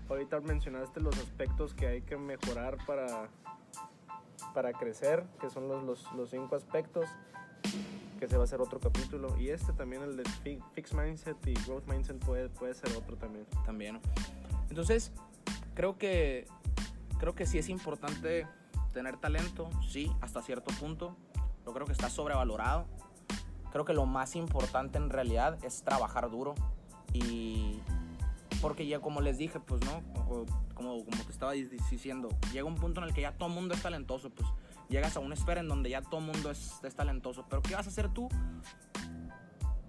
ahorita 0.10 0.40
mencionaste 0.42 1.00
los 1.00 1.16
aspectos 1.18 1.74
que 1.74 1.88
hay 1.88 2.02
que 2.02 2.18
mejorar 2.18 2.78
para, 2.86 3.30
para 4.54 4.74
crecer, 4.74 5.24
que 5.40 5.50
son 5.50 5.68
los, 5.68 5.84
los, 5.84 6.12
los 6.14 6.30
cinco 6.30 6.56
aspectos, 6.56 7.08
que 8.20 8.28
se 8.28 8.36
va 8.36 8.44
a 8.44 8.46
hacer 8.46 8.62
otro 8.62 8.80
capítulo. 8.80 9.38
Y 9.38 9.50
este 9.50 9.74
también, 9.74 10.02
el 10.02 10.18
de 10.18 10.24
Fixed 10.74 10.98
Mindset 10.98 11.38
y 11.46 11.54
Growth 11.66 11.88
Mindset, 11.88 12.18
puede, 12.18 12.50
puede 12.50 12.74
ser 12.74 12.90
otro 12.98 13.16
también. 13.16 13.46
También. 13.66 14.00
Entonces, 14.70 15.12
creo 15.76 15.98
que, 15.98 16.48
creo 17.20 17.36
que 17.36 17.46
sí 17.46 17.60
es 17.60 17.70
importante 17.70 18.48
tener 18.94 19.18
talento, 19.18 19.70
sí, 19.88 20.12
hasta 20.22 20.42
cierto 20.42 20.74
punto. 20.80 21.16
Yo 21.66 21.74
creo 21.74 21.86
que 21.86 21.92
está 21.92 22.10
sobrevalorado. 22.10 22.86
Creo 23.72 23.86
que 23.86 23.94
lo 23.94 24.06
más 24.06 24.36
importante 24.36 24.98
en 24.98 25.10
realidad 25.10 25.58
es 25.64 25.84
trabajar 25.84 26.30
duro 26.30 26.56
y 27.14 27.80
porque 28.62 28.88
ya 28.88 29.00
como 29.00 29.22
les 29.22 29.38
dije, 29.38 29.60
pues 29.60 29.82
no, 29.86 30.02
como, 30.74 31.04
como 31.06 31.24
te 31.26 31.32
estaba 31.32 31.52
diciendo, 31.52 32.30
llega 32.52 32.66
un 32.66 32.76
punto 32.76 33.02
en 33.02 33.08
el 33.08 33.14
que 33.14 33.22
ya 33.22 33.34
todo 33.34 33.50
el 33.50 33.56
mundo 33.56 33.74
es 33.74 33.82
talentoso, 33.82 34.30
pues 34.30 34.48
llegas 34.90 35.16
a 35.18 35.20
una 35.20 35.36
esfera 35.36 35.60
en 35.60 35.68
donde 35.68 35.90
ya 35.90 36.02
todo 36.02 36.20
el 36.20 36.26
mundo 36.26 36.50
es, 36.50 36.80
es 36.84 36.96
talentoso. 36.96 37.46
Pero 37.50 37.62
¿qué 37.62 37.76
vas 37.76 37.86
a 37.86 37.90
hacer 37.90 38.10
tú 38.10 38.30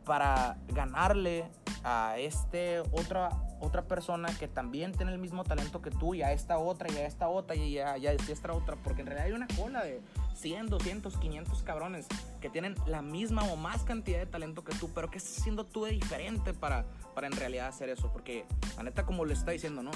para 0.04 0.58
ganarle 0.68 1.50
a 1.84 2.16
este 2.18 2.80
otra, 2.92 3.30
otra 3.61 3.83
persona 3.83 4.29
que 4.38 4.49
también 4.49 4.92
tiene 4.92 5.12
el 5.12 5.18
mismo 5.18 5.44
talento 5.44 5.83
que 5.83 5.90
tú 5.90 6.14
y 6.14 6.23
a 6.23 6.33
esta 6.33 6.59
otra 6.59 6.90
y 6.92 6.97
a 6.97 7.07
esta 7.07 7.29
otra 7.29 7.57
y 7.57 7.79
a, 7.79 7.99
y 7.99 8.07
a 8.07 8.12
esta 8.12 8.53
otra? 8.53 8.77
Porque 8.77 9.03
en 9.03 9.07
realidad 9.07 9.27
hay 9.27 9.33
una 9.33 9.49
cola 9.57 9.85
de 9.85 10.01
100, 10.35 10.66
200, 10.66 11.16
500 11.16 11.62
cabrones 11.62 12.07
que 12.40 12.49
tienen 12.51 12.75
la 12.87 13.03
misma 13.03 13.42
o 13.44 13.57
más 13.57 13.83
cantidad 13.83 14.18
de 14.18 14.27
talento 14.27 14.64
que 14.64 14.75
tú, 14.75 14.90
pero 14.94 15.11
¿qué 15.11 15.18
estás 15.18 15.38
haciendo 15.38 15.64
tú 15.64 15.85
de 15.85 15.92
diferente 15.92 16.55
para, 16.55 16.85
para 17.14 17.27
en 17.27 17.35
realidad 17.35 17.68
hacer 17.68 17.88
eso? 17.88 18.11
Porque 18.12 18.44
la 18.77 18.85
neta, 18.85 19.05
como 19.05 19.25
le 19.25 19.35
está 19.35 19.51
diciendo, 19.51 19.83
¿no? 19.83 19.90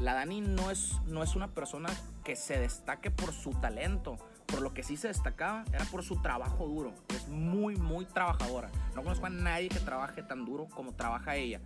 La 0.00 0.14
Dani 0.14 0.40
no 0.40 0.70
es, 0.70 1.00
no 1.06 1.22
es 1.22 1.36
una 1.36 1.48
persona 1.48 1.88
que 2.24 2.34
se 2.34 2.58
destaque 2.58 3.10
por 3.10 3.32
su 3.32 3.50
talento. 3.50 4.16
Por 4.46 4.60
lo 4.60 4.74
que 4.74 4.82
sí 4.82 4.96
se 4.96 5.08
destacaba 5.08 5.64
era 5.72 5.84
por 5.86 6.02
su 6.02 6.20
trabajo 6.20 6.66
duro. 6.66 6.92
Es 7.08 7.28
muy, 7.28 7.76
muy 7.76 8.04
trabajadora. 8.04 8.70
No 8.94 9.02
conozco 9.02 9.26
a 9.26 9.30
nadie 9.30 9.68
que 9.68 9.78
trabaje 9.78 10.22
tan 10.22 10.44
duro 10.44 10.66
como 10.74 10.92
trabaja 10.92 11.36
ella. 11.36 11.60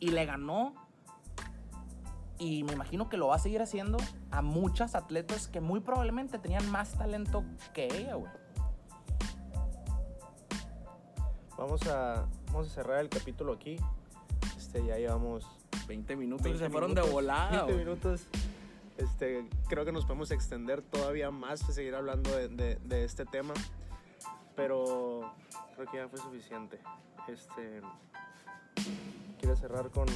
Y 0.00 0.10
le 0.10 0.24
ganó 0.26 0.74
Y 2.38 2.62
me 2.62 2.72
imagino 2.72 3.08
que 3.08 3.16
lo 3.16 3.26
va 3.28 3.36
a 3.36 3.38
seguir 3.40 3.60
haciendo 3.62 3.98
a 4.30 4.42
muchas 4.42 4.94
atletas 4.94 5.48
que 5.48 5.60
muy 5.60 5.80
probablemente 5.80 6.38
tenían 6.38 6.70
más 6.70 6.92
talento 6.96 7.44
que 7.74 7.86
ella, 7.86 8.14
güey. 8.14 8.30
Vamos 11.56 11.82
a, 11.88 12.26
vamos 12.46 12.68
a 12.68 12.70
cerrar 12.70 13.00
el 13.00 13.08
capítulo 13.08 13.52
aquí. 13.52 13.76
Este, 14.56 14.84
ya 14.86 14.96
llevamos 14.96 15.44
20 15.88 16.14
minutos 16.16 16.44
20 16.44 16.64
se 16.64 16.70
fueron 16.70 16.94
de 16.94 17.02
volada. 17.02 17.50
20 17.64 17.72
güey. 17.72 17.84
minutos. 17.84 18.26
Este, 18.96 19.48
creo 19.68 19.84
que 19.84 19.92
nos 19.92 20.04
podemos 20.04 20.30
extender 20.30 20.82
todavía 20.82 21.30
más, 21.30 21.60
seguir 21.60 21.94
hablando 21.94 22.30
de, 22.30 22.48
de- 22.48 22.76
de 22.76 23.04
este 23.04 23.24
tema. 23.26 23.54
Pero 24.54 25.32
creo 25.74 25.90
que 25.90 25.96
ya 25.98 26.08
fue 26.08 26.18
suficiente. 26.20 26.80
Este, 27.28 27.80
¿Quieres 29.38 29.60
cerrar 29.60 29.90
con, 29.90 30.06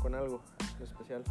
con 0.00 0.14
algo 0.14 0.40
especial? 0.82 1.24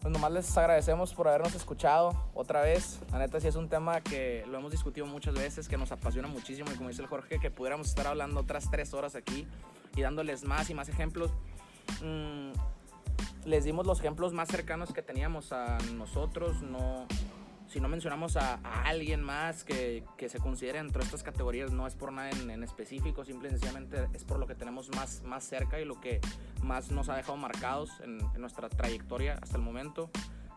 Pues 0.00 0.12
nomás 0.12 0.32
les 0.32 0.56
agradecemos 0.58 1.14
por 1.14 1.28
habernos 1.28 1.54
escuchado 1.54 2.28
otra 2.34 2.60
vez. 2.60 3.00
La 3.10 3.18
neta 3.18 3.40
sí 3.40 3.48
es 3.48 3.56
un 3.56 3.70
tema 3.70 4.02
que 4.02 4.44
lo 4.46 4.58
hemos 4.58 4.70
discutido 4.70 5.06
muchas 5.06 5.34
veces, 5.34 5.66
que 5.66 5.78
nos 5.78 5.92
apasiona 5.92 6.28
muchísimo 6.28 6.70
y 6.70 6.76
como 6.76 6.90
dice 6.90 7.00
el 7.00 7.08
Jorge, 7.08 7.38
que 7.38 7.50
pudiéramos 7.50 7.88
estar 7.88 8.06
hablando 8.06 8.40
otras 8.40 8.70
tres 8.70 8.92
horas 8.92 9.14
aquí 9.14 9.48
y 9.96 10.02
dándoles 10.02 10.44
más 10.44 10.68
y 10.68 10.74
más 10.74 10.90
ejemplos. 10.90 11.32
Mm, 12.02 12.52
les 13.46 13.64
dimos 13.64 13.86
los 13.86 14.00
ejemplos 14.00 14.34
más 14.34 14.48
cercanos 14.48 14.92
que 14.92 15.00
teníamos 15.00 15.52
a 15.52 15.78
nosotros, 15.94 16.62
no... 16.62 17.06
Si 17.66 17.80
no 17.80 17.88
mencionamos 17.88 18.36
a, 18.36 18.60
a 18.62 18.82
alguien 18.82 19.22
más 19.22 19.64
que, 19.64 20.04
que 20.18 20.28
se 20.28 20.38
considere 20.38 20.78
dentro 20.78 21.00
de 21.00 21.06
estas 21.06 21.22
categorías, 21.22 21.72
no 21.72 21.86
es 21.86 21.94
por 21.94 22.12
nada 22.12 22.28
en, 22.28 22.50
en 22.50 22.62
específico, 22.62 23.24
simple 23.24 23.48
y 23.48 23.52
sencillamente 23.52 24.06
es 24.12 24.22
por 24.22 24.38
lo 24.38 24.46
que 24.46 24.54
tenemos 24.54 24.94
más, 24.94 25.22
más 25.22 25.44
cerca 25.44 25.80
y 25.80 25.86
lo 25.86 25.98
que 25.98 26.20
más 26.64 26.90
nos 26.90 27.08
ha 27.08 27.16
dejado 27.16 27.36
marcados 27.36 27.90
en, 28.00 28.20
en 28.34 28.40
nuestra 28.40 28.68
trayectoria 28.68 29.38
hasta 29.40 29.56
el 29.56 29.62
momento. 29.62 30.10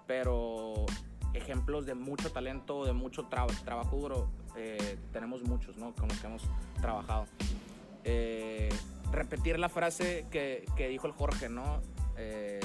Pero 0.08 0.86
ejemplos 1.34 1.86
de 1.86 1.93
mucho 1.93 2.32
talento, 2.32 2.86
de 2.86 2.93
mucho 2.93 3.30
tra- 3.30 3.54
trabajo 3.63 3.98
duro, 3.98 4.30
eh, 4.56 4.98
tenemos 5.12 5.43
muchos, 5.43 5.78
¿no? 5.78 5.93
Con 5.93 6.08
los 6.08 6.17
que 6.20 6.28
hemos 6.28 6.43
trabajado. 6.82 7.26
Eh, 8.06 8.70
repetir 9.12 9.60
la 9.60 9.70
frase 9.70 10.26
que, 10.32 10.65
que 10.78 10.88
dijo 10.88 11.08
el 11.08 11.13
Jorge, 11.13 11.50
¿no? 11.50 11.82
Eh, 12.17 12.60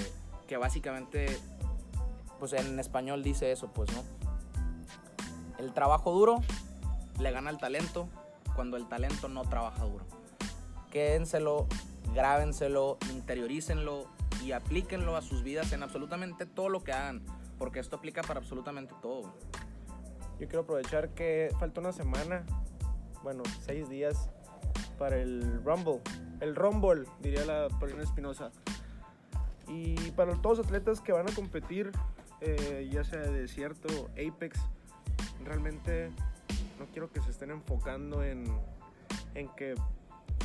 que 0.47 0.57
básicamente, 0.57 1.37
pues 2.39 2.53
en 2.53 2.79
español 2.79 3.23
dice 3.23 3.51
eso, 3.53 3.73
pues, 3.73 3.91
¿no? 3.93 4.03
El 5.59 5.73
trabajo 5.73 6.13
duro 6.13 6.41
le 7.19 7.31
gana 7.31 7.51
al 7.51 7.59
talento 7.59 8.09
cuando 8.55 8.77
el 8.77 8.89
talento 8.89 9.29
no 9.29 9.43
trabaja 9.43 9.85
duro. 9.85 10.05
Quédenselo, 10.91 11.67
grábenselo, 12.14 12.98
interiorícenlo 13.12 14.07
y 14.44 14.53
aplíquenlo 14.53 15.16
a 15.16 15.22
sus 15.22 15.42
vidas 15.42 15.72
en 15.72 15.83
absolutamente 15.83 16.46
todo 16.46 16.68
lo 16.68 16.83
que 16.83 16.92
hagan, 16.92 17.22
porque 17.59 17.81
esto 17.81 17.96
aplica 17.96 18.22
para 18.22 18.40
absolutamente 18.40 18.94
todo. 19.03 19.35
Yo 20.40 20.48
quiero 20.48 20.61
aprovechar 20.61 21.11
que 21.11 21.51
falta 21.59 21.81
una 21.81 21.92
semana, 21.92 22.44
bueno, 23.22 23.42
seis 23.64 23.88
días 23.88 24.29
para 24.98 25.16
el 25.16 25.62
Rumble. 25.64 26.01
El 26.40 26.57
Rumble, 26.57 27.05
diría 27.20 27.44
la 27.44 27.68
Paulina 27.79 28.03
Espinosa. 28.03 28.51
Y 29.68 29.94
para 30.12 30.35
todos 30.35 30.59
los 30.59 30.66
atletas 30.66 31.01
que 31.01 31.12
van 31.12 31.29
a 31.31 31.35
competir, 31.35 31.92
eh, 32.40 32.88
ya 32.92 33.05
sea 33.05 33.20
de 33.20 33.42
desierto, 33.42 34.11
Apex, 34.12 34.59
realmente 35.44 36.11
no 36.79 36.87
quiero 36.92 37.11
que 37.11 37.20
se 37.20 37.31
estén 37.31 37.51
enfocando 37.51 38.25
en, 38.25 38.44
en 39.35 39.48
que 39.51 39.75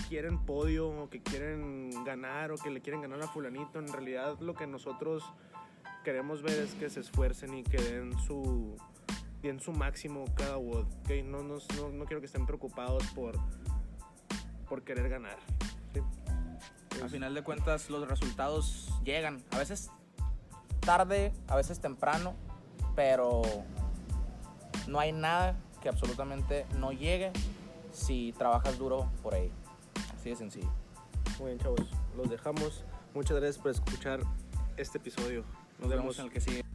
quieren 0.08 0.40
podio 0.40 0.90
o 0.90 1.10
que 1.10 1.22
quieren 1.22 2.04
ganar 2.04 2.52
o 2.52 2.56
que 2.56 2.70
le 2.70 2.82
quieren 2.82 3.02
ganar 3.02 3.22
a 3.22 3.28
fulanito. 3.28 3.80
En 3.80 3.92
realidad 3.92 4.40
lo 4.40 4.54
que 4.54 4.68
nosotros 4.68 5.24
queremos 6.04 6.42
ver 6.42 6.60
es 6.60 6.74
que 6.76 6.90
se 6.90 7.02
esfuercen 7.02 7.54
y 7.54 7.64
que 7.64 7.78
den 7.78 8.18
su, 8.20 8.78
den 9.42 9.60
su 9.60 9.74
máximo 9.74 10.26
cada 10.36 10.58
WOD. 10.58 10.86
¿ok? 10.86 11.10
No, 11.26 11.44
no, 11.44 11.58
no, 11.76 11.90
no 11.90 12.06
quiero 12.06 12.22
que 12.22 12.28
estén 12.28 12.46
preocupados 12.46 13.06
por, 13.08 13.36
por 14.70 14.84
querer 14.84 15.10
ganar. 15.10 15.38
¿sí? 15.94 16.02
Al 17.02 17.10
final 17.10 17.34
de 17.34 17.44
cuentas 17.44 17.90
los 17.90 18.08
resultados 18.08 18.90
llegan, 19.04 19.44
a 19.52 19.58
veces 19.58 19.92
tarde, 20.80 21.34
a 21.48 21.56
veces 21.56 21.80
temprano, 21.80 22.34
pero 22.96 23.42
no 24.88 25.00
hay 25.00 25.12
nada 25.12 25.56
que 25.82 25.90
absolutamente 25.90 26.66
no 26.78 26.92
llegue 26.92 27.32
si 27.92 28.34
trabajas 28.38 28.78
duro 28.78 29.12
por 29.22 29.36
ello. 29.36 29.67
Así 30.28 30.32
de 30.34 30.36
sencillo. 30.52 30.70
Muy 31.40 31.48
bien, 31.52 31.60
chavos. 31.60 31.80
Los 32.18 32.30
dejamos. 32.30 32.84
Muchas 33.14 33.38
gracias 33.38 33.58
por 33.60 33.72
escuchar 33.72 34.20
este 34.76 34.98
episodio. 34.98 35.44
Nos 35.80 35.80
Nos 35.80 35.90
vemos. 35.90 36.04
vemos 36.04 36.20
en 36.20 36.26
el 36.26 36.32
que 36.34 36.42
sigue. 36.42 36.67